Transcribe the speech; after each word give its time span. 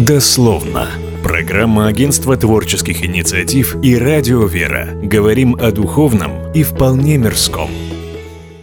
Дословно. 0.00 0.88
Программа 1.22 1.86
Агентства 1.86 2.34
творческих 2.34 3.04
инициатив 3.04 3.76
и 3.82 3.98
Радио 3.98 4.46
Вера. 4.46 4.88
Говорим 5.02 5.56
о 5.60 5.72
духовном 5.72 6.50
и 6.54 6.62
вполне 6.62 7.18
мирском. 7.18 7.68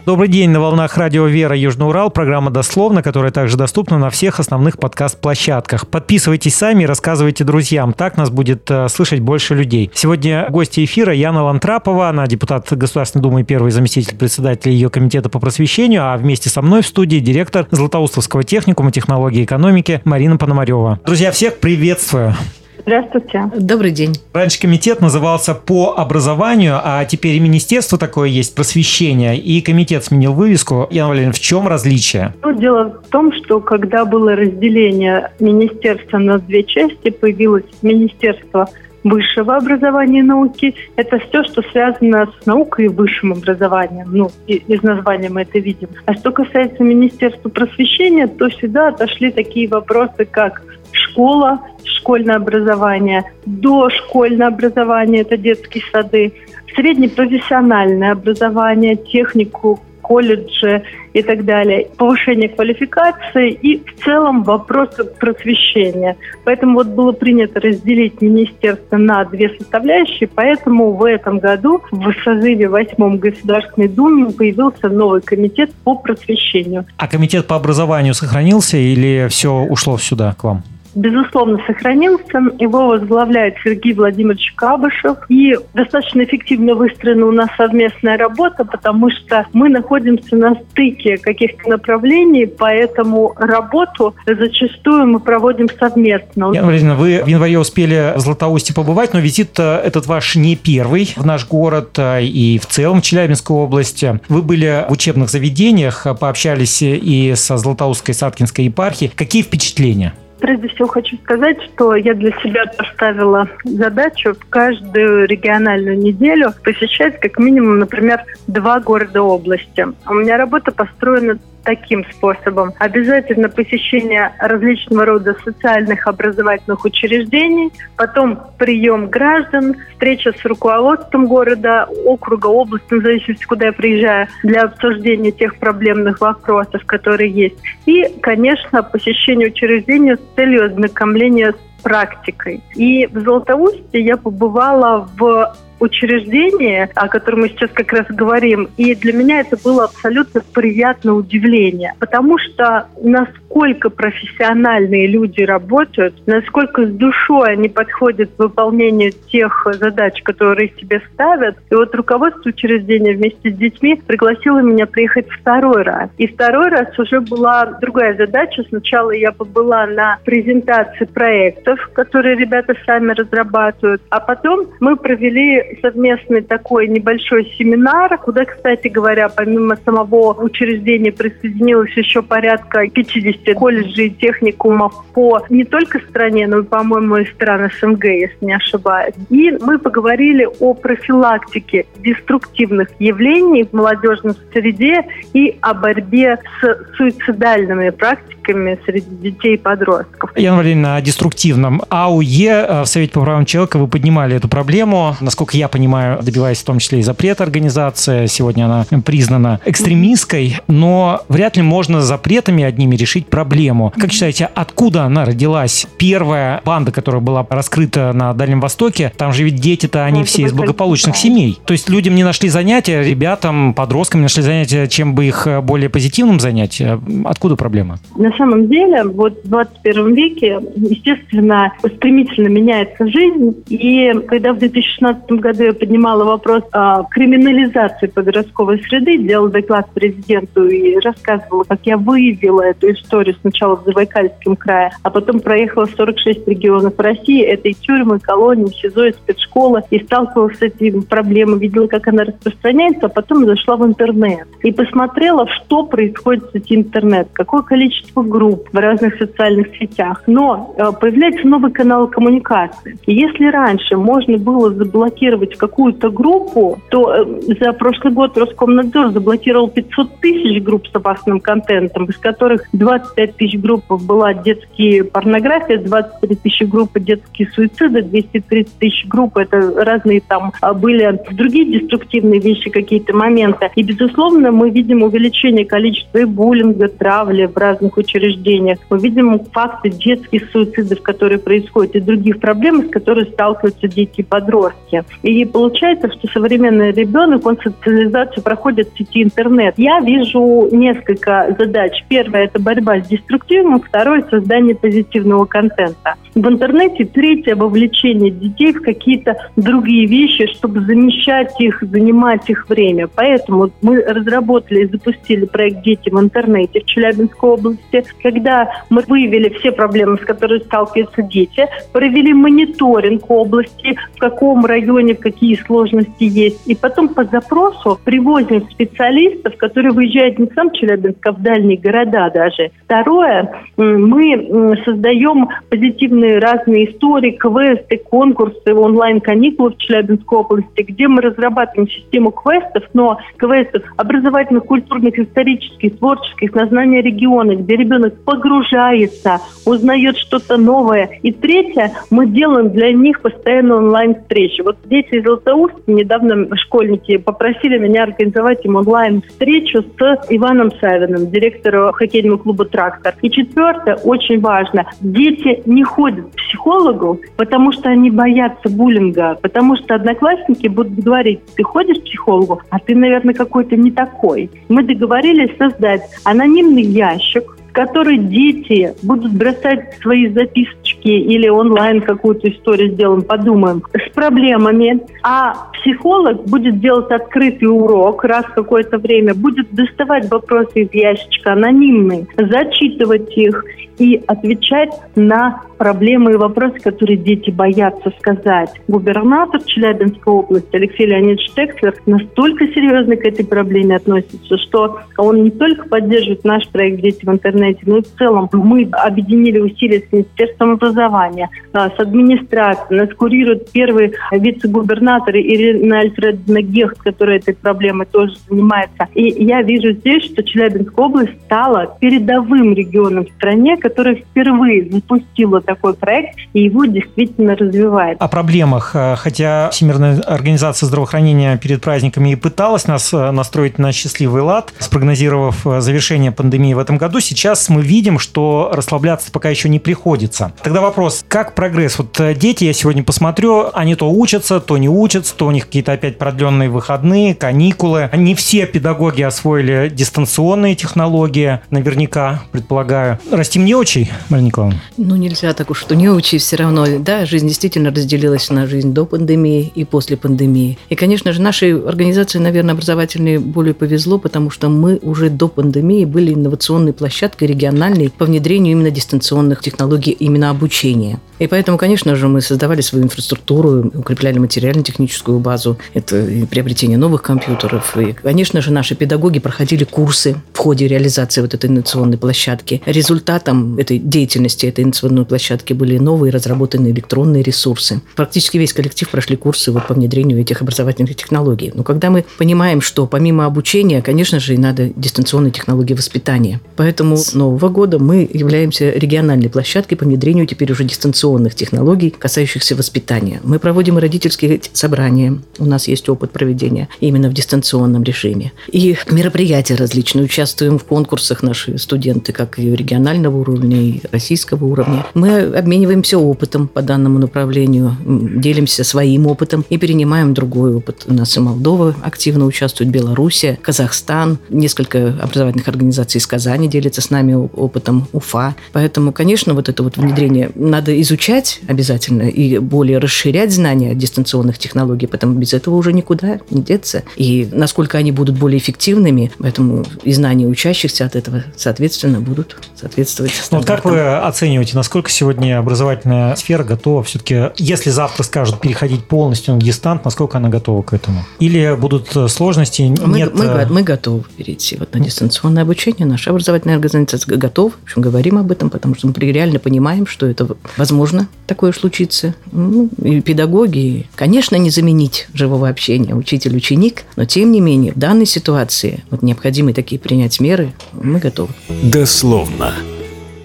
Добрый 0.08 0.28
день 0.28 0.48
на 0.48 0.58
волнах 0.58 0.96
радио 0.96 1.26
«Вера» 1.26 1.54
Южный 1.54 1.86
Урал, 1.86 2.08
программа 2.08 2.50
«Дословно», 2.50 3.02
которая 3.02 3.30
также 3.30 3.58
доступна 3.58 3.98
на 3.98 4.08
всех 4.08 4.40
основных 4.40 4.78
подкаст-площадках. 4.78 5.86
Подписывайтесь 5.86 6.54
сами 6.54 6.84
и 6.84 6.86
рассказывайте 6.86 7.44
друзьям, 7.44 7.92
так 7.92 8.16
нас 8.16 8.30
будет 8.30 8.70
э, 8.70 8.88
слышать 8.88 9.20
больше 9.20 9.54
людей. 9.54 9.90
Сегодня 9.92 10.46
гости 10.48 10.82
эфира 10.82 11.12
Яна 11.12 11.44
Лантрапова, 11.44 12.08
она 12.08 12.26
депутат 12.26 12.72
Государственной 12.72 13.20
Думы 13.20 13.42
и 13.42 13.44
первый 13.44 13.70
заместитель 13.70 14.16
председателя 14.16 14.72
ее 14.72 14.88
комитета 14.88 15.28
по 15.28 15.40
просвещению, 15.40 16.10
а 16.10 16.16
вместе 16.16 16.48
со 16.48 16.62
мной 16.62 16.80
в 16.80 16.86
студии 16.86 17.18
директор 17.18 17.66
Златоустовского 17.70 18.44
техникума 18.44 18.90
технологии 18.90 19.40
и 19.40 19.44
экономики 19.44 20.00
Марина 20.06 20.38
Пономарева. 20.38 21.00
Друзья, 21.04 21.32
всех 21.32 21.58
приветствую. 21.58 22.34
Здравствуйте. 22.80 23.50
Добрый 23.58 23.90
день. 23.90 24.14
Раньше 24.32 24.60
комитет 24.60 25.00
назывался 25.00 25.54
по 25.54 25.94
образованию, 25.96 26.80
а 26.82 27.04
теперь 27.04 27.36
и 27.36 27.40
министерство 27.40 27.98
такое 27.98 28.28
есть, 28.28 28.54
просвещение, 28.54 29.36
и 29.36 29.60
комитет 29.60 30.04
сменил 30.04 30.32
вывеску. 30.32 30.86
Яна 30.90 31.08
Валерьевна, 31.08 31.32
в 31.32 31.40
чем 31.40 31.68
различие? 31.68 32.34
Ну, 32.42 32.58
дело 32.58 33.00
в 33.04 33.08
том, 33.10 33.32
что 33.32 33.60
когда 33.60 34.04
было 34.04 34.34
разделение 34.34 35.30
министерства 35.40 36.18
на 36.18 36.38
две 36.38 36.64
части, 36.64 37.10
появилось 37.10 37.64
министерство 37.82 38.68
высшего 39.04 39.56
образования 39.56 40.20
и 40.20 40.22
науки. 40.22 40.74
Это 40.96 41.18
все, 41.18 41.42
что 41.44 41.62
связано 41.62 42.30
с 42.40 42.46
наукой 42.46 42.86
и 42.86 42.88
высшим 42.88 43.32
образованием. 43.32 44.08
Ну, 44.10 44.30
из 44.46 44.82
названия 44.82 45.28
мы 45.28 45.42
это 45.42 45.58
видим. 45.58 45.88
А 46.06 46.14
что 46.14 46.32
касается 46.32 46.82
Министерства 46.82 47.48
просвещения, 47.48 48.26
то 48.26 48.48
сюда 48.50 48.88
отошли 48.88 49.30
такие 49.30 49.68
вопросы, 49.68 50.24
как 50.24 50.62
школа, 50.92 51.60
школьное 51.84 52.36
образование, 52.36 53.24
дошкольное 53.46 54.48
образование, 54.48 55.22
это 55.22 55.36
детские 55.36 55.84
сады, 55.92 56.32
среднепрофессиональное 56.74 58.12
образование, 58.12 58.96
технику, 58.96 59.80
колледжи 60.08 60.82
и 61.12 61.22
так 61.22 61.44
далее, 61.44 61.86
повышение 61.96 62.48
квалификации 62.48 63.50
и 63.50 63.78
в 63.84 64.04
целом 64.04 64.42
вопросы 64.42 65.04
просвещения. 65.04 66.16
Поэтому 66.44 66.74
вот 66.74 66.88
было 66.88 67.12
принято 67.12 67.60
разделить 67.60 68.20
министерство 68.22 68.96
на 68.96 69.24
две 69.24 69.50
составляющие, 69.58 70.28
поэтому 70.28 70.92
в 70.92 71.04
этом 71.04 71.38
году 71.38 71.82
в 71.90 72.12
созыве 72.24 72.68
восьмом 72.68 73.18
Государственной 73.18 73.88
Думы 73.88 74.32
появился 74.32 74.88
новый 74.88 75.20
комитет 75.20 75.72
по 75.84 75.94
просвещению. 75.94 76.86
А 76.96 77.06
комитет 77.06 77.46
по 77.46 77.56
образованию 77.56 78.14
сохранился 78.14 78.78
или 78.78 79.26
все 79.28 79.52
ушло 79.52 79.98
сюда 79.98 80.34
к 80.38 80.44
вам? 80.44 80.62
Безусловно, 80.98 81.58
сохранился. 81.66 82.38
Его 82.58 82.88
возглавляет 82.88 83.54
Сергей 83.62 83.94
Владимирович 83.94 84.52
Кабышев. 84.56 85.18
И 85.28 85.56
достаточно 85.74 86.24
эффективно 86.24 86.74
выстроена 86.74 87.26
у 87.26 87.32
нас 87.32 87.48
совместная 87.56 88.18
работа, 88.18 88.64
потому 88.64 89.10
что 89.10 89.46
мы 89.52 89.68
находимся 89.68 90.36
на 90.36 90.54
стыке 90.54 91.16
каких-то 91.16 91.68
направлений, 91.68 92.46
поэтому 92.46 93.32
работу 93.36 94.14
зачастую 94.26 95.06
мы 95.06 95.20
проводим 95.20 95.68
совместно. 95.78 96.50
Яна 96.52 96.66
Валерьевна, 96.66 96.94
вы 96.94 97.22
в 97.22 97.26
январе 97.26 97.58
успели 97.58 98.12
в 98.16 98.20
Златоусте 98.20 98.74
побывать, 98.74 99.14
но 99.14 99.20
визит 99.20 99.58
э, 99.58 99.80
этот 99.84 100.06
ваш 100.06 100.36
не 100.36 100.56
первый 100.56 101.14
в 101.16 101.24
наш 101.24 101.46
город 101.46 101.98
э, 101.98 102.24
и 102.24 102.58
в 102.58 102.66
целом 102.66 103.00
в 103.00 103.04
Челябинской 103.04 103.56
области. 103.56 104.20
Вы 104.28 104.42
были 104.42 104.84
в 104.88 104.92
учебных 104.92 105.30
заведениях, 105.30 106.06
пообщались 106.18 106.82
и 106.82 107.34
со 107.36 107.56
Златоустской 107.56 108.14
Саткинской 108.14 108.64
епархией. 108.66 109.12
Какие 109.14 109.42
впечатления? 109.42 110.12
Прежде 110.40 110.68
всего 110.68 110.88
хочу 110.88 111.16
сказать, 111.18 111.60
что 111.62 111.94
я 111.94 112.14
для 112.14 112.30
себя 112.40 112.64
поставила 112.76 113.48
задачу 113.64 114.34
в 114.34 114.48
каждую 114.48 115.26
региональную 115.26 115.98
неделю 115.98 116.52
посещать 116.62 117.18
как 117.20 117.38
минимум, 117.38 117.78
например, 117.80 118.22
два 118.46 118.80
города 118.80 119.22
области. 119.22 119.86
У 120.08 120.14
меня 120.14 120.36
работа 120.36 120.70
построена 120.70 121.38
таким 121.68 122.02
способом. 122.10 122.72
Обязательно 122.78 123.50
посещение 123.50 124.32
различного 124.38 125.04
рода 125.04 125.36
социальных 125.44 126.06
образовательных 126.06 126.82
учреждений, 126.82 127.70
потом 127.94 128.40
прием 128.56 129.08
граждан, 129.10 129.76
встреча 129.92 130.32
с 130.32 130.42
руководством 130.46 131.26
города, 131.26 131.86
округа, 132.06 132.46
области, 132.46 132.94
в 132.94 133.02
зависимости, 133.02 133.44
куда 133.44 133.66
я 133.66 133.72
приезжаю, 133.72 134.28
для 134.42 134.62
обсуждения 134.62 135.30
тех 135.30 135.58
проблемных 135.58 136.22
вопросов, 136.22 136.86
которые 136.86 137.30
есть. 137.30 137.56
И, 137.84 138.18
конечно, 138.22 138.82
посещение 138.82 139.48
учреждения 139.48 140.16
с 140.16 140.36
целью 140.36 140.64
ознакомления 140.64 141.52
с 141.52 141.82
практикой. 141.82 142.62
И 142.76 143.06
в 143.08 143.20
Золотоусте 143.20 144.00
я 144.00 144.16
побывала 144.16 145.06
в 145.18 145.54
учреждение, 145.80 146.90
о 146.94 147.08
котором 147.08 147.40
мы 147.40 147.48
сейчас 147.48 147.70
как 147.72 147.92
раз 147.92 148.06
говорим. 148.08 148.68
И 148.76 148.94
для 148.94 149.12
меня 149.12 149.40
это 149.40 149.56
было 149.62 149.84
абсолютно 149.84 150.42
приятное 150.54 151.14
удивление, 151.14 151.94
потому 151.98 152.38
что 152.38 152.88
насколько 153.02 153.90
профессиональные 153.90 155.06
люди 155.06 155.42
работают, 155.42 156.14
насколько 156.26 156.86
с 156.86 156.90
душой 156.90 157.52
они 157.52 157.68
подходят 157.68 158.30
к 158.36 158.38
выполнению 158.38 159.12
тех 159.30 159.66
задач, 159.78 160.22
которые 160.22 160.72
себе 160.78 161.00
ставят. 161.12 161.56
И 161.70 161.74
вот 161.74 161.94
руководство 161.94 162.48
учреждения 162.48 163.14
вместе 163.14 163.50
с 163.50 163.54
детьми 163.54 164.00
пригласило 164.06 164.60
меня 164.60 164.86
приехать 164.86 165.28
второй 165.30 165.82
раз. 165.82 166.10
И 166.18 166.26
второй 166.26 166.68
раз 166.68 166.98
уже 166.98 167.20
была 167.20 167.66
другая 167.80 168.16
задача. 168.16 168.64
Сначала 168.68 169.10
я 169.10 169.32
побыла 169.32 169.86
на 169.86 170.18
презентации 170.24 171.04
проектов, 171.04 171.78
которые 171.92 172.36
ребята 172.36 172.74
сами 172.86 173.12
разрабатывают, 173.12 174.02
а 174.10 174.20
потом 174.20 174.66
мы 174.80 174.96
провели 174.96 175.67
совместный 175.80 176.42
такой 176.42 176.88
небольшой 176.88 177.44
семинар, 177.58 178.16
куда, 178.18 178.44
кстати 178.44 178.88
говоря, 178.88 179.28
помимо 179.28 179.76
самого 179.84 180.32
учреждения 180.42 181.12
присоединилось 181.12 181.92
еще 181.96 182.22
порядка 182.22 182.88
50 182.88 183.56
колледжей 183.56 184.08
и 184.08 184.10
техникумов 184.10 184.92
по 185.12 185.42
не 185.48 185.64
только 185.64 185.98
стране, 186.00 186.46
но 186.46 186.60
и, 186.60 186.64
по-моему, 186.64 187.16
и 187.18 187.26
стран 187.26 187.70
СНГ, 187.80 188.04
если 188.04 188.44
не 188.44 188.54
ошибаюсь. 188.54 189.14
И 189.30 189.50
мы 189.60 189.78
поговорили 189.78 190.48
о 190.60 190.74
профилактике 190.74 191.86
деструктивных 191.98 192.88
явлений 192.98 193.64
в 193.64 193.72
молодежной 193.72 194.34
среде 194.52 195.04
и 195.32 195.56
о 195.60 195.74
борьбе 195.74 196.38
с 196.60 196.96
суицидальными 196.96 197.90
практиками 197.90 198.37
среди 198.84 199.30
детей 199.30 199.54
и 199.54 199.56
подростков. 199.56 200.30
Яна 200.36 200.58
Валерьевна, 200.58 200.96
о 200.96 201.00
деструктивном. 201.00 201.82
АУЕ 201.88 202.66
э, 202.68 202.82
в 202.82 202.86
Совете 202.86 203.12
по 203.12 203.20
правам 203.20 203.44
человека 203.44 203.78
вы 203.78 203.88
поднимали 203.88 204.36
эту 204.36 204.48
проблему. 204.48 205.16
Насколько 205.20 205.56
я 205.56 205.68
понимаю, 205.68 206.22
добиваясь 206.22 206.58
в 206.58 206.64
том 206.64 206.78
числе 206.78 207.00
и 207.00 207.02
запрета 207.02 207.44
организации. 207.44 208.26
Сегодня 208.26 208.64
она 208.64 208.86
признана 209.04 209.60
экстремистской, 209.64 210.58
но 210.66 211.22
вряд 211.28 211.56
ли 211.56 211.62
можно 211.62 212.00
запретами 212.00 212.64
одними 212.64 212.96
решить 212.96 213.26
проблему. 213.26 213.92
Как 213.98 214.12
считаете, 214.12 214.48
откуда 214.54 215.04
она 215.04 215.24
родилась? 215.24 215.86
Первая 215.98 216.60
банда, 216.64 216.92
которая 216.92 217.20
была 217.20 217.46
раскрыта 217.48 218.12
на 218.12 218.32
Дальнем 218.32 218.60
Востоке, 218.60 219.12
там 219.16 219.32
же 219.32 219.44
ведь 219.44 219.56
дети-то, 219.56 220.04
они 220.04 220.20
ну, 220.20 220.24
все 220.24 220.42
из 220.42 220.52
благополучных 220.52 221.16
семей. 221.16 221.58
То 221.64 221.72
есть 221.72 221.88
людям 221.88 222.14
не 222.14 222.24
нашли 222.24 222.48
занятия, 222.48 223.02
ребятам, 223.02 223.74
подросткам 223.74 224.20
не 224.20 224.24
нашли 224.24 224.42
занятия, 224.42 224.86
чем 224.86 225.14
бы 225.14 225.26
их 225.26 225.46
более 225.62 225.88
позитивным 225.88 226.40
занять. 226.40 226.82
Откуда 227.24 227.56
проблема? 227.56 227.98
На 228.16 228.30
самом 228.38 228.68
деле, 228.68 229.04
вот 229.04 229.44
в 229.44 229.48
21 229.48 230.14
веке, 230.14 230.60
естественно, 230.76 231.72
стремительно 231.96 232.48
меняется 232.48 233.06
жизнь. 233.06 233.62
И 233.68 234.14
когда 234.26 234.52
в 234.52 234.58
2016 234.58 235.30
году 235.32 235.64
я 235.64 235.72
поднимала 235.74 236.24
вопрос 236.24 236.62
о 236.72 237.02
криминализации 237.04 238.06
подростковой 238.06 238.80
среды, 238.84 239.18
делала 239.18 239.50
доклад 239.50 239.90
президенту 239.92 240.66
и 240.68 240.96
рассказывала, 241.00 241.64
как 241.64 241.80
я 241.84 241.96
выявила 241.96 242.62
эту 242.62 242.92
историю 242.92 243.36
сначала 243.40 243.76
в 243.76 243.84
Забайкальском 243.84 244.56
крае, 244.56 244.90
а 245.02 245.10
потом 245.10 245.40
проехала 245.40 245.86
46 245.86 246.46
регионов 246.46 246.98
России. 246.98 247.42
Это 247.42 247.68
и 247.68 247.74
тюрьмы, 247.74 248.20
колонии, 248.20 248.72
СИЗО, 248.80 249.06
и 249.06 249.12
спецшкола. 249.12 249.82
И 249.90 249.98
сталкивалась 249.98 250.58
с 250.58 250.62
этими 250.62 251.00
проблемами, 251.00 251.60
видела, 251.60 251.86
как 251.88 252.08
она 252.08 252.24
распространяется, 252.24 253.06
а 253.06 253.08
потом 253.08 253.44
зашла 253.44 253.76
в 253.76 253.84
интернет. 253.84 254.46
И 254.62 254.72
посмотрела, 254.72 255.46
что 255.48 255.84
происходит 255.84 256.44
в 256.44 256.52
сети 256.52 256.76
интернет, 256.76 257.28
какое 257.32 257.62
количество 257.62 258.22
групп 258.28 258.68
в 258.72 258.76
разных 258.76 259.16
социальных 259.16 259.76
сетях. 259.76 260.22
Но 260.26 260.74
э, 260.76 260.84
появляется 261.00 261.46
новый 261.46 261.72
канал 261.72 262.06
коммуникации. 262.08 262.96
И 263.06 263.14
если 263.14 263.46
раньше 263.46 263.96
можно 263.96 264.38
было 264.38 264.72
заблокировать 264.72 265.56
какую-то 265.56 266.10
группу, 266.10 266.78
то 266.90 267.14
э, 267.14 267.54
за 267.60 267.72
прошлый 267.72 268.12
год 268.12 268.36
Роскомнадзор 268.36 269.12
заблокировал 269.12 269.68
500 269.68 270.20
тысяч 270.20 270.62
групп 270.62 270.86
с 270.86 270.94
опасным 270.94 271.40
контентом, 271.40 272.04
из 272.04 272.16
которых 272.18 272.68
25 272.72 273.36
тысяч 273.36 273.58
групп 273.58 273.84
была 273.88 274.34
детские 274.34 275.04
порнография, 275.04 275.78
23 275.78 276.36
тысячи 276.36 276.64
групп 276.64 276.98
детские 276.98 277.48
суициды, 277.48 278.02
230 278.02 278.78
тысяч 278.78 279.06
групп 279.06 279.36
это 279.36 279.84
разные 279.84 280.20
там 280.20 280.52
а, 280.60 280.74
были 280.74 281.18
другие 281.32 281.64
деструктивные 281.80 282.40
вещи, 282.40 282.70
какие-то 282.70 283.14
моменты. 283.14 283.70
И, 283.74 283.82
безусловно, 283.82 284.50
мы 284.52 284.70
видим 284.70 285.02
увеличение 285.02 285.64
количества 285.64 286.18
и 286.18 286.24
буллинга, 286.24 286.88
травли 286.88 287.46
в 287.46 287.56
разных 287.56 287.96
учреждениях. 287.96 288.07
Мы 288.14 288.98
видим 288.98 289.38
факты 289.52 289.90
детских 289.90 290.50
суицидов, 290.50 291.02
которые 291.02 291.38
происходят, 291.38 291.94
и 291.94 292.00
других 292.00 292.40
проблем, 292.40 292.86
с 292.86 292.90
которыми 292.90 293.30
сталкиваются 293.30 293.88
дети 293.88 294.20
и 294.20 294.22
подростки. 294.22 295.02
И 295.22 295.44
получается, 295.44 296.10
что 296.12 296.28
современный 296.28 296.92
ребенок, 296.92 297.46
он 297.46 297.58
социализацию 297.62 298.42
проходит 298.42 298.88
в 298.92 298.98
сети 298.98 299.22
интернет. 299.22 299.74
Я 299.76 300.00
вижу 300.00 300.68
несколько 300.72 301.54
задач. 301.58 301.92
Первое– 302.08 302.44
это 302.44 302.60
борьба 302.60 303.00
с 303.00 303.08
деструктивным, 303.08 303.80
второе– 303.80 304.24
создание 304.30 304.74
позитивного 304.74 305.44
контента. 305.44 306.14
В 306.34 306.46
интернете 306.48 307.04
третье– 307.04 307.54
вовлечение 307.56 308.30
детей 308.30 308.72
в 308.72 308.82
какие-то 308.82 309.36
другие 309.56 310.06
вещи, 310.06 310.46
чтобы 310.54 310.80
замещать 310.80 311.60
их, 311.60 311.82
занимать 311.82 312.48
их 312.48 312.68
время. 312.68 313.08
Поэтому 313.14 313.70
мы 313.82 314.02
разработали 314.02 314.82
и 314.82 314.86
запустили 314.86 315.46
проект 315.46 315.82
«Дети 315.82 316.10
в 316.10 316.20
интернете» 316.20 316.80
в 316.80 316.84
Челябинской 316.84 317.50
области, 317.50 317.97
когда 318.22 318.70
мы 318.90 319.02
выявили 319.06 319.48
все 319.58 319.72
проблемы, 319.72 320.16
с 320.16 320.20
которыми 320.20 320.60
сталкиваются 320.60 321.22
дети, 321.22 321.66
провели 321.92 322.32
мониторинг 322.32 323.30
области, 323.30 323.96
в 324.14 324.18
каком 324.18 324.64
районе 324.64 325.14
какие 325.14 325.54
сложности 325.56 326.24
есть, 326.24 326.66
и 326.66 326.74
потом 326.74 327.08
по 327.08 327.24
запросу 327.24 327.98
привозим 328.04 328.68
специалистов, 328.70 329.56
которые 329.56 329.92
выезжают 329.92 330.38
не 330.38 330.48
сам 330.54 330.70
Челябинск, 330.72 331.26
а 331.26 331.32
в 331.32 331.42
дальние 331.42 331.78
города 331.78 332.30
даже. 332.30 332.70
Второе, 332.84 333.50
мы 333.76 334.76
создаем 334.84 335.48
позитивные 335.68 336.38
разные 336.38 336.90
истории, 336.90 337.32
квесты, 337.32 337.98
конкурсы, 337.98 338.74
онлайн-каникулы 338.74 339.70
в 339.70 339.78
Челябинской 339.78 340.38
области, 340.38 340.82
где 340.82 341.08
мы 341.08 341.22
разрабатываем 341.22 341.88
систему 341.88 342.30
квестов, 342.30 342.84
но 342.94 343.18
квестов 343.36 343.82
образовательных, 343.96 344.64
культурных, 344.64 345.18
исторических, 345.18 345.98
творческих, 345.98 346.54
на 346.54 346.66
знания 346.66 347.02
региона, 347.02 347.56
где 347.56 347.76
ребенок 347.88 348.22
погружается, 348.24 349.40
узнает 349.64 350.16
что-то 350.18 350.56
новое. 350.56 351.10
И 351.22 351.32
третье, 351.32 351.92
мы 352.10 352.26
делаем 352.26 352.70
для 352.70 352.92
них 352.92 353.20
постоянно 353.20 353.76
онлайн-встречи. 353.76 354.60
Вот 354.62 354.76
дети 354.84 355.16
из 355.16 355.24
Златоуст, 355.24 355.74
недавно 355.86 356.54
школьники 356.56 357.16
попросили 357.16 357.78
меня 357.78 358.04
организовать 358.04 358.64
им 358.64 358.76
онлайн-встречу 358.76 359.82
с 359.82 360.18
Иваном 360.28 360.70
Савиным, 360.80 361.30
директором 361.30 361.92
хоккейного 361.92 362.38
клуба 362.38 362.64
«Трактор». 362.66 363.14
И 363.22 363.30
четвертое, 363.30 363.96
очень 363.96 364.40
важно, 364.40 364.86
дети 365.00 365.62
не 365.66 365.82
ходят 365.82 366.26
к 366.26 366.36
психологу, 366.36 367.20
потому 367.36 367.72
что 367.72 367.88
они 367.88 368.10
боятся 368.10 368.68
буллинга, 368.68 369.38
потому 369.40 369.76
что 369.76 369.94
одноклассники 369.94 370.68
будут 370.68 370.98
говорить, 370.98 371.40
ты 371.56 371.62
ходишь 371.62 371.98
к 371.98 372.04
психологу, 372.04 372.60
а 372.70 372.78
ты, 372.78 372.94
наверное, 372.94 373.34
какой-то 373.34 373.76
не 373.76 373.90
такой. 373.90 374.50
Мы 374.68 374.82
договорились 374.82 375.56
создать 375.56 376.02
анонимный 376.24 376.82
ящик, 376.82 377.57
которой 377.78 378.18
дети 378.18 378.92
будут 379.04 379.32
бросать 379.34 379.94
свои 380.02 380.28
записочки 380.30 381.06
или 381.06 381.46
онлайн 381.46 382.00
какую-то 382.00 382.50
историю 382.50 382.92
сделаем, 382.92 383.22
подумаем, 383.22 383.84
с 383.94 384.12
проблемами. 384.14 385.00
А 385.22 385.70
психолог 385.74 386.44
будет 386.46 386.80
делать 386.80 387.08
открытый 387.12 387.68
урок 387.68 388.24
раз 388.24 388.46
в 388.46 388.54
какое-то 388.54 388.98
время, 388.98 389.32
будет 389.32 389.70
доставать 389.70 390.28
вопросы 390.28 390.72
из 390.74 390.92
ящичка 390.92 391.52
анонимные, 391.52 392.26
зачитывать 392.36 393.30
их 393.36 393.64
и 393.98 394.22
отвечать 394.26 394.90
на 395.16 395.62
проблемы 395.78 396.32
и 396.32 396.36
вопросы, 396.36 396.78
которые 396.80 397.16
дети 397.16 397.50
боятся 397.50 398.12
сказать. 398.18 398.70
Губернатор 398.88 399.62
Челябинской 399.62 400.32
области 400.32 400.74
Алексей 400.74 401.06
Леонидович 401.06 401.50
Текслер 401.54 401.94
настолько 402.06 402.66
серьезно 402.68 403.16
к 403.16 403.24
этой 403.24 403.46
проблеме 403.46 403.96
относится, 403.96 404.58
что 404.58 404.98
он 405.16 405.44
не 405.44 405.50
только 405.50 405.88
поддерживает 405.88 406.44
наш 406.44 406.68
проект 406.68 407.00
«Дети 407.00 407.24
в 407.24 407.30
интернете», 407.30 407.80
но 407.86 407.98
и 407.98 408.02
в 408.02 408.14
целом 408.16 408.48
мы 408.52 408.88
объединили 408.92 409.60
усилия 409.60 410.00
с 410.00 410.12
Министерством 410.12 410.72
образования, 410.72 411.48
а, 411.72 411.90
с 411.90 411.98
администрацией. 411.98 413.00
Нас 413.00 413.14
курирует 413.14 413.70
первый 413.70 414.12
вице-губернатор 414.32 415.36
Ирина 415.36 416.00
Альфредовна 416.00 416.62
Гехт, 416.62 416.98
которая 416.98 417.38
этой 417.38 417.54
проблемой 417.54 418.06
тоже 418.06 418.34
занимается. 418.48 419.06
И 419.14 419.44
я 419.44 419.62
вижу 419.62 419.92
здесь, 419.92 420.24
что 420.24 420.42
Челябинская 420.42 421.06
область 421.06 421.40
стала 421.44 421.96
передовым 422.00 422.74
регионом 422.74 423.26
в 423.26 423.30
стране, 423.30 423.76
которая 423.88 424.16
впервые 424.16 424.90
запустила 424.90 425.60
такой 425.60 425.94
проект, 425.94 426.38
и 426.52 426.64
его 426.64 426.84
действительно 426.84 427.56
развивает. 427.56 428.18
О 428.20 428.28
проблемах, 428.28 428.90
э, 428.94 429.16
хотя 429.16 429.70
Всемирная 429.70 430.20
организация 430.20 430.86
здравоохранения 430.86 431.56
перед 431.56 431.80
праздниками 431.80 432.32
и 432.32 432.36
пыталась 432.36 432.86
нас 432.86 433.12
э, 433.14 433.30
настроить 433.30 433.78
на 433.78 433.92
счастливый 433.92 434.42
лад, 434.42 434.74
спрогнозировав 434.78 435.66
э, 435.66 435.80
завершение 435.80 436.32
пандемии 436.32 436.74
в 436.74 436.78
этом 436.78 436.98
году, 436.98 437.20
сейчас 437.20 437.68
мы 437.70 437.82
видим, 437.82 438.18
что 438.18 438.70
расслабляться 438.74 439.32
пока 439.32 439.48
еще 439.48 439.68
не 439.68 439.78
приходится. 439.78 440.52
Тогда 440.62 440.80
вопрос, 440.80 441.24
как 441.26 441.54
прогресс? 441.54 441.98
Вот 441.98 442.20
дети, 442.36 442.64
я 442.64 442.74
сегодня 442.74 443.02
посмотрю, 443.02 443.70
они 443.72 443.94
то 443.94 444.10
учатся, 444.10 444.60
то 444.60 444.76
не 444.76 444.88
учатся, 444.88 445.34
то 445.34 445.46
у 445.46 445.50
них 445.50 445.66
какие-то 445.66 445.92
опять 445.92 446.18
продленные 446.18 446.68
выходные, 446.68 447.34
каникулы. 447.34 448.10
Не 448.12 448.34
все 448.34 448.66
педагоги 448.66 449.22
освоили 449.22 449.88
дистанционные 449.88 450.74
технологии, 450.74 451.60
наверняка, 451.70 452.42
предполагаю. 452.52 453.18
Расти 453.30 453.58
очень, 453.78 454.08
Марина 454.28 454.46
Николаевна? 454.46 454.80
Ну, 454.96 455.16
нельзя 455.16 455.54
так 455.54 455.70
уж, 455.70 455.80
что 455.80 455.94
не 455.94 456.10
учи 456.10 456.38
все 456.38 456.56
равно. 456.56 456.86
Да, 456.98 457.24
жизнь 457.24 457.46
действительно 457.46 457.90
разделилась 457.90 458.50
на 458.50 458.66
жизнь 458.66 458.92
до 458.92 459.06
пандемии 459.06 459.72
и 459.74 459.84
после 459.84 460.16
пандемии. 460.16 460.78
И, 460.88 460.94
конечно 460.94 461.32
же, 461.32 461.40
нашей 461.40 461.80
организации, 461.80 462.38
наверное, 462.38 462.74
образовательной 462.74 463.38
более 463.38 463.74
повезло, 463.74 464.18
потому 464.18 464.50
что 464.50 464.68
мы 464.68 464.98
уже 465.02 465.30
до 465.30 465.48
пандемии 465.48 466.04
были 466.04 466.34
инновационной 466.34 466.92
площадкой 466.92 467.44
региональной 467.44 468.10
по 468.10 468.24
внедрению 468.24 468.72
именно 468.72 468.90
дистанционных 468.90 469.62
технологий, 469.62 470.10
именно 470.10 470.50
обучения. 470.50 471.20
И 471.38 471.46
поэтому, 471.46 471.78
конечно 471.78 472.16
же, 472.16 472.26
мы 472.26 472.40
создавали 472.40 472.80
свою 472.80 473.04
инфраструктуру, 473.04 473.92
укрепляли 473.94 474.38
материально-техническую 474.38 475.38
базу, 475.38 475.78
это 475.94 476.20
и 476.20 476.44
приобретение 476.46 476.98
новых 476.98 477.22
компьютеров. 477.22 477.96
И, 477.96 478.12
конечно 478.12 478.60
же, 478.60 478.72
наши 478.72 478.96
педагоги 478.96 479.38
проходили 479.38 479.84
курсы 479.84 480.36
в 480.52 480.58
ходе 480.58 480.88
реализации 480.88 481.40
вот 481.40 481.54
этой 481.54 481.70
инновационной 481.70 482.18
площадки. 482.18 482.82
Результатом 482.86 483.67
этой 483.76 483.98
деятельности, 483.98 484.66
этой 484.66 484.84
инновационной 484.84 485.24
площадки 485.24 485.72
были 485.72 485.98
новые 485.98 486.32
разработанные 486.32 486.92
электронные 486.92 487.42
ресурсы. 487.42 488.00
Практически 488.16 488.58
весь 488.58 488.72
коллектив 488.72 489.08
прошли 489.08 489.36
курсы 489.36 489.72
вот 489.72 489.86
по 489.86 489.94
внедрению 489.94 490.40
этих 490.40 490.62
образовательных 490.62 491.16
технологий. 491.16 491.72
Но 491.74 491.82
когда 491.82 492.10
мы 492.10 492.24
понимаем, 492.38 492.80
что 492.80 493.06
помимо 493.06 493.46
обучения, 493.46 494.02
конечно 494.02 494.40
же, 494.40 494.54
и 494.54 494.58
надо 494.58 494.90
дистанционные 494.96 495.52
технологии 495.52 495.94
воспитания. 495.94 496.60
Поэтому 496.76 497.16
с 497.16 497.34
нового 497.34 497.68
года 497.68 497.98
мы 497.98 498.28
являемся 498.32 498.90
региональной 498.90 499.48
площадкой 499.48 499.96
по 499.96 500.04
внедрению 500.04 500.46
теперь 500.46 500.70
уже 500.72 500.84
дистанционных 500.84 501.54
технологий, 501.54 502.10
касающихся 502.10 502.76
воспитания. 502.76 503.40
Мы 503.44 503.58
проводим 503.58 503.98
родительские 503.98 504.60
собрания. 504.72 505.38
У 505.58 505.64
нас 505.64 505.88
есть 505.88 506.08
опыт 506.08 506.30
проведения 506.30 506.88
именно 507.00 507.28
в 507.28 507.34
дистанционном 507.34 508.02
режиме. 508.02 508.52
И 508.70 508.96
мероприятия 509.10 509.74
различные. 509.74 510.24
Участвуем 510.24 510.78
в 510.78 510.84
конкурсах 510.84 511.42
наши 511.42 511.78
студенты, 511.78 512.32
как 512.32 512.58
и 512.58 512.74
регионального 512.74 513.38
уровня, 513.48 513.80
и 513.80 514.00
российского 514.10 514.64
уровня. 514.64 515.06
Мы 515.14 515.40
обмениваемся 515.40 516.18
опытом 516.18 516.68
по 516.68 516.82
данному 516.82 517.18
направлению, 517.18 517.96
делимся 518.04 518.84
своим 518.84 519.26
опытом 519.26 519.64
и 519.68 519.78
перенимаем 519.78 520.34
другой 520.34 520.74
опыт. 520.74 521.04
У 521.06 521.14
нас 521.14 521.36
и 521.36 521.40
Молдова 521.40 521.94
активно 522.02 522.44
участвует, 522.44 522.90
Белоруссия, 522.90 523.58
Казахстан, 523.60 524.38
несколько 524.48 525.16
образовательных 525.20 525.68
организаций 525.68 526.18
из 526.18 526.26
Казани 526.26 526.68
делятся 526.68 527.00
с 527.00 527.10
нами 527.10 527.34
опытом, 527.34 528.08
Уфа. 528.12 528.54
Поэтому, 528.72 529.12
конечно, 529.12 529.54
вот 529.54 529.68
это 529.68 529.82
вот 529.82 529.96
внедрение 529.96 530.50
надо 530.54 531.00
изучать 531.02 531.60
обязательно 531.66 532.22
и 532.22 532.58
более 532.58 532.98
расширять 532.98 533.52
знания 533.52 533.94
дистанционных 533.94 534.58
технологий, 534.58 535.06
потому 535.06 535.34
без 535.34 535.54
этого 535.54 535.76
уже 535.76 535.92
никуда 535.92 536.40
не 536.50 536.62
деться. 536.62 537.02
И 537.16 537.48
насколько 537.52 537.98
они 537.98 538.12
будут 538.12 538.38
более 538.38 538.58
эффективными, 538.58 539.30
поэтому 539.38 539.84
и 540.02 540.12
знания 540.12 540.46
учащихся 540.46 541.04
от 541.04 541.16
этого, 541.16 541.44
соответственно, 541.56 542.20
будут 542.20 542.56
соответствовать 542.74 543.32
Ну, 543.50 543.62
как 543.62 543.84
вы 543.84 544.16
оцениваете, 544.16 544.76
насколько 544.76 545.10
сегодня 545.10 545.58
образовательная 545.58 546.36
сфера 546.36 546.64
готова 546.64 547.02
все-таки, 547.02 547.50
если 547.56 547.90
завтра 547.90 548.22
скажут 548.22 548.60
переходить 548.60 549.06
полностью 549.06 549.54
на 549.54 549.60
дистант, 549.60 550.04
насколько 550.04 550.38
она 550.38 550.48
готова 550.48 550.82
к 550.82 550.92
этому? 550.92 551.24
Или 551.38 551.76
будут 551.78 552.16
сложности? 552.30 552.82
Мы, 552.82 553.18
Нет... 553.18 553.34
мы, 553.34 553.44
э, 553.44 553.66
мы 553.66 553.82
готовы 553.82 554.24
перейти 554.36 554.76
вот 554.76 554.94
на 554.94 555.00
дистанционное 555.00 555.62
обучение. 555.62 556.06
Наша 556.06 556.30
образовательная 556.30 556.76
организация 556.76 557.36
готова. 557.36 557.70
В 557.70 557.82
общем, 557.84 558.02
говорим 558.02 558.38
об 558.38 558.50
этом, 558.50 558.70
потому 558.70 558.94
что 558.94 559.06
мы 559.06 559.12
реально 559.18 559.58
понимаем, 559.58 560.06
что 560.06 560.26
это 560.26 560.48
возможно 560.76 561.28
такое 561.46 561.72
случится. 561.72 562.34
Ну, 562.52 562.90
и 563.02 563.20
педагоги, 563.20 564.06
конечно, 564.14 564.56
не 564.56 564.70
заменить 564.70 565.28
живого 565.34 565.68
общения 565.68 566.14
учитель-ученик, 566.14 567.04
но 567.16 567.24
тем 567.24 567.52
не 567.52 567.60
менее 567.60 567.92
в 567.92 567.98
данной 567.98 568.26
ситуации 568.26 569.04
вот 569.10 569.22
необходимы 569.22 569.72
такие 569.72 569.98
принять 569.98 570.40
меры, 570.40 570.72
мы 570.92 571.18
готовы. 571.18 571.50
Дословно. 571.68 572.74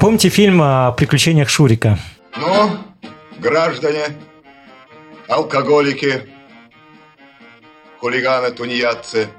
Помните 0.03 0.27
фильм 0.27 0.62
о 0.62 0.91
приключениях 0.91 1.48
Шурика? 1.48 1.98
Ну, 2.36 2.72
граждане, 3.39 4.07
алкоголики, 5.29 6.24
хулиганы, 8.01 8.51
тунеядцы, 8.51 9.29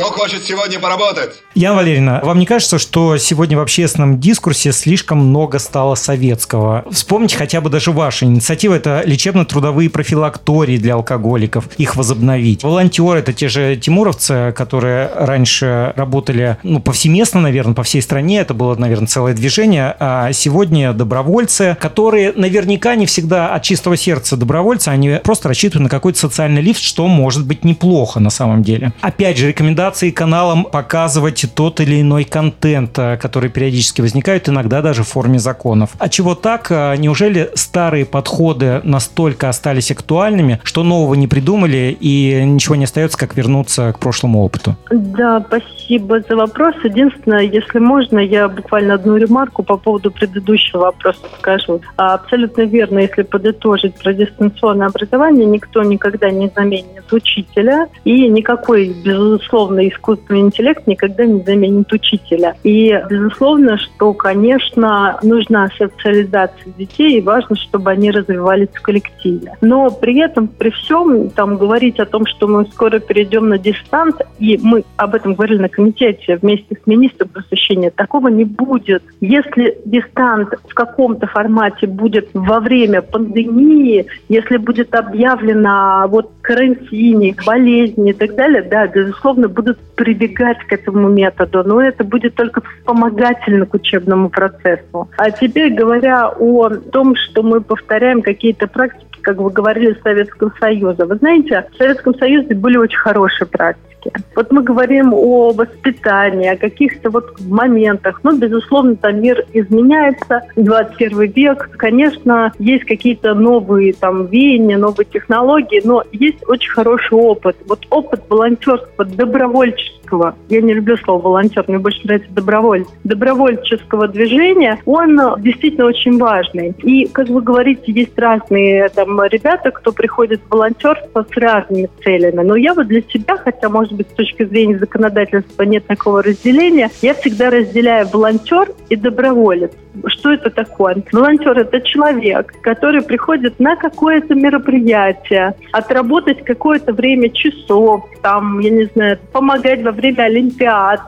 Кто 0.00 0.12
хочет 0.12 0.42
сегодня 0.44 0.78
поработать? 0.78 1.42
Яна 1.54 1.76
Валерьевна, 1.76 2.20
вам 2.24 2.38
не 2.38 2.46
кажется, 2.46 2.78
что 2.78 3.18
сегодня 3.18 3.58
в 3.58 3.60
общественном 3.60 4.18
дискурсе 4.18 4.72
слишком 4.72 5.18
много 5.18 5.58
стало 5.58 5.94
советского? 5.94 6.86
Вспомните 6.90 7.36
хотя 7.36 7.60
бы 7.60 7.68
даже 7.68 7.92
ваши 7.92 8.24
инициативы. 8.24 8.76
Это 8.76 9.02
лечебно-трудовые 9.04 9.90
профилактории 9.90 10.78
для 10.78 10.94
алкоголиков. 10.94 11.68
Их 11.76 11.96
возобновить. 11.96 12.64
Волонтеры– 12.64 13.18
это 13.20 13.34
те 13.34 13.50
же 13.50 13.76
тимуровцы, 13.76 14.54
которые 14.56 15.10
раньше 15.14 15.92
работали 15.96 16.56
ну, 16.62 16.80
повсеместно, 16.80 17.42
наверное, 17.42 17.74
по 17.74 17.82
всей 17.82 18.00
стране. 18.00 18.38
Это 18.40 18.54
было, 18.54 18.76
наверное, 18.76 19.06
целое 19.06 19.34
движение. 19.34 19.94
А 20.00 20.32
сегодня 20.32 20.94
добровольцы, 20.94 21.76
которые 21.78 22.32
наверняка 22.32 22.94
не 22.94 23.04
всегда 23.04 23.54
от 23.54 23.62
чистого 23.64 23.98
сердца 23.98 24.38
добровольцы, 24.38 24.88
они 24.88 25.18
просто 25.22 25.48
рассчитывают 25.48 25.82
на 25.82 25.90
какой-то 25.90 26.18
социальный 26.18 26.62
лифт, 26.62 26.80
что 26.80 27.06
может 27.06 27.46
быть 27.46 27.64
неплохо 27.66 28.18
на 28.18 28.30
самом 28.30 28.62
деле. 28.62 28.94
Опять 29.02 29.36
же, 29.36 29.48
рекомендую 29.48 29.89
рекомендации 29.90 30.10
каналам 30.10 30.64
показывать 30.64 31.44
тот 31.54 31.80
или 31.80 32.00
иной 32.00 32.24
контент, 32.24 32.98
э, 32.98 33.16
который 33.16 33.50
периодически 33.50 34.00
возникает, 34.00 34.48
иногда 34.48 34.82
даже 34.82 35.02
в 35.02 35.08
форме 35.08 35.38
законов. 35.38 35.90
А 35.98 36.08
чего 36.08 36.34
так? 36.34 36.70
Э, 36.70 36.96
неужели 36.96 37.50
старые 37.54 38.04
подходы 38.04 38.80
настолько 38.84 39.48
остались 39.48 39.90
актуальными, 39.90 40.60
что 40.62 40.84
нового 40.84 41.14
не 41.14 41.26
придумали 41.26 41.96
и 42.00 42.42
ничего 42.44 42.76
не 42.76 42.84
остается, 42.84 43.18
как 43.18 43.36
вернуться 43.36 43.92
к 43.92 43.98
прошлому 43.98 44.44
опыту? 44.44 44.76
Да, 44.90 45.44
спасибо 45.46 46.20
за 46.28 46.36
вопрос. 46.36 46.74
Единственное, 46.84 47.42
если 47.42 47.78
можно, 47.78 48.18
я 48.18 48.48
буквально 48.48 48.94
одну 48.94 49.16
ремарку 49.16 49.62
по 49.62 49.76
поводу 49.76 50.10
предыдущего 50.10 50.80
вопроса 50.80 51.20
скажу. 51.38 51.80
А, 51.96 52.14
абсолютно 52.14 52.62
верно, 52.62 53.00
если 53.00 53.22
подытожить 53.22 53.94
про 53.94 54.12
дистанционное 54.12 54.86
образование, 54.86 55.46
никто 55.46 55.82
никогда 55.82 56.30
не 56.30 56.50
заменит 56.54 57.12
учителя, 57.12 57.88
и 58.04 58.28
никакой, 58.28 58.94
безусловно, 59.04 59.79
безусловно, 59.80 59.88
искусственный 59.88 60.40
интеллект 60.40 60.86
никогда 60.86 61.24
не 61.24 61.42
заменит 61.42 61.92
учителя. 61.92 62.54
И, 62.62 62.98
безусловно, 63.08 63.78
что, 63.78 64.12
конечно, 64.12 65.18
нужна 65.22 65.68
социализация 65.78 66.72
детей, 66.76 67.18
и 67.18 67.20
важно, 67.20 67.56
чтобы 67.56 67.90
они 67.90 68.10
развивались 68.10 68.68
в 68.74 68.82
коллективе. 68.82 69.56
Но 69.60 69.90
при 69.90 70.20
этом, 70.20 70.48
при 70.48 70.70
всем, 70.70 71.30
там, 71.30 71.56
говорить 71.56 71.98
о 71.98 72.06
том, 72.06 72.26
что 72.26 72.46
мы 72.46 72.66
скоро 72.72 72.98
перейдем 72.98 73.48
на 73.48 73.58
дистант, 73.58 74.16
и 74.38 74.58
мы 74.62 74.84
об 74.96 75.14
этом 75.14 75.34
говорили 75.34 75.62
на 75.62 75.68
комитете 75.68 76.36
вместе 76.36 76.76
с 76.82 76.86
министром 76.86 77.28
просвещения, 77.28 77.90
такого 77.90 78.28
не 78.28 78.44
будет. 78.44 79.02
Если 79.20 79.78
дистант 79.84 80.54
в 80.68 80.74
каком-то 80.74 81.26
формате 81.26 81.86
будет 81.86 82.28
во 82.34 82.60
время 82.60 83.02
пандемии, 83.02 84.06
если 84.28 84.56
будет 84.56 84.94
объявлено 84.94 86.06
вот 86.08 86.30
карантине, 86.42 87.34
болезни 87.46 88.10
и 88.10 88.12
так 88.12 88.34
далее, 88.34 88.62
да, 88.62 88.86
безусловно, 88.86 89.48
будут 89.48 89.69
прибегать 89.96 90.58
к 90.66 90.72
этому 90.72 91.08
методу, 91.08 91.62
но 91.64 91.82
это 91.82 92.04
будет 92.04 92.34
только 92.34 92.60
вспомогательно 92.60 93.66
к 93.66 93.74
учебному 93.74 94.30
процессу. 94.30 95.08
А 95.16 95.30
теперь 95.30 95.74
говоря 95.74 96.28
о 96.28 96.70
том, 96.70 97.14
что 97.16 97.42
мы 97.42 97.60
повторяем 97.60 98.22
какие-то 98.22 98.66
практики, 98.66 99.18
как 99.20 99.36
вы 99.36 99.50
говорили, 99.50 99.96
Советского 100.02 100.52
Союза. 100.58 101.04
Вы 101.06 101.16
знаете, 101.16 101.66
в 101.72 101.76
Советском 101.76 102.14
Союзе 102.14 102.54
были 102.54 102.76
очень 102.76 102.98
хорошие 102.98 103.46
практики 103.46 103.99
практике. 104.00 104.12
Вот 104.34 104.50
мы 104.50 104.62
говорим 104.62 105.12
о 105.14 105.52
воспитании, 105.52 106.48
о 106.48 106.56
каких-то 106.56 107.10
вот 107.10 107.40
моментах. 107.40 108.20
Ну, 108.22 108.36
безусловно, 108.36 108.96
там 108.96 109.20
мир 109.20 109.44
изменяется, 109.52 110.42
21 110.56 111.30
век. 111.32 111.70
Конечно, 111.76 112.52
есть 112.58 112.84
какие-то 112.84 113.34
новые 113.34 113.92
там 113.92 114.26
веяния, 114.26 114.78
новые 114.78 115.06
технологии, 115.06 115.80
но 115.84 116.04
есть 116.12 116.48
очень 116.48 116.70
хороший 116.70 117.14
опыт. 117.14 117.56
Вот 117.66 117.86
опыт 117.90 118.22
волонтерства, 118.28 119.04
добровольческого, 119.04 120.34
я 120.48 120.60
не 120.60 120.74
люблю 120.74 120.96
слово 120.98 121.22
волонтер, 121.22 121.64
мне 121.68 121.78
больше 121.78 122.00
нравится 122.04 122.30
доброволь, 122.32 122.84
добровольческого 123.04 124.08
движения, 124.08 124.80
он 124.86 125.18
действительно 125.38 125.86
очень 125.86 126.18
важный. 126.18 126.74
И, 126.82 127.06
как 127.06 127.28
вы 127.28 127.40
говорите, 127.42 127.92
есть 127.92 128.18
разные 128.18 128.88
там 128.88 129.22
ребята, 129.24 129.70
кто 129.70 129.92
приходит 129.92 130.40
в 130.42 130.50
волонтерство 130.50 131.26
с 131.30 131.36
разными 131.36 131.88
целями. 132.02 132.42
Но 132.42 132.56
я 132.56 132.74
вот 132.74 132.88
для 132.88 133.02
себя, 133.02 133.36
хотя, 133.36 133.68
может 133.68 133.89
может 133.90 133.96
быть, 133.96 134.08
с 134.10 134.14
точки 134.14 134.44
зрения 134.44 134.78
законодательства 134.78 135.62
нет 135.62 135.86
такого 135.86 136.22
разделения, 136.22 136.90
я 137.02 137.14
всегда 137.14 137.50
разделяю 137.50 138.08
волонтер 138.08 138.72
и 138.88 138.96
доброволец. 138.96 139.72
Что 140.06 140.32
это 140.32 140.50
такое? 140.50 141.02
Волонтер– 141.12 141.58
это 141.58 141.80
человек, 141.80 142.54
который 142.62 143.02
приходит 143.02 143.58
на 143.58 143.76
какое-то 143.76 144.34
мероприятие, 144.34 145.54
отработать 145.72 146.44
какое-то 146.44 146.92
время 146.92 147.30
часов, 147.30 148.04
там, 148.22 148.60
я 148.60 148.70
не 148.70 148.84
знаю, 148.84 149.18
помогать 149.32 149.82
во 149.82 149.90
время 149.90 150.22
олимпиад, 150.22 151.00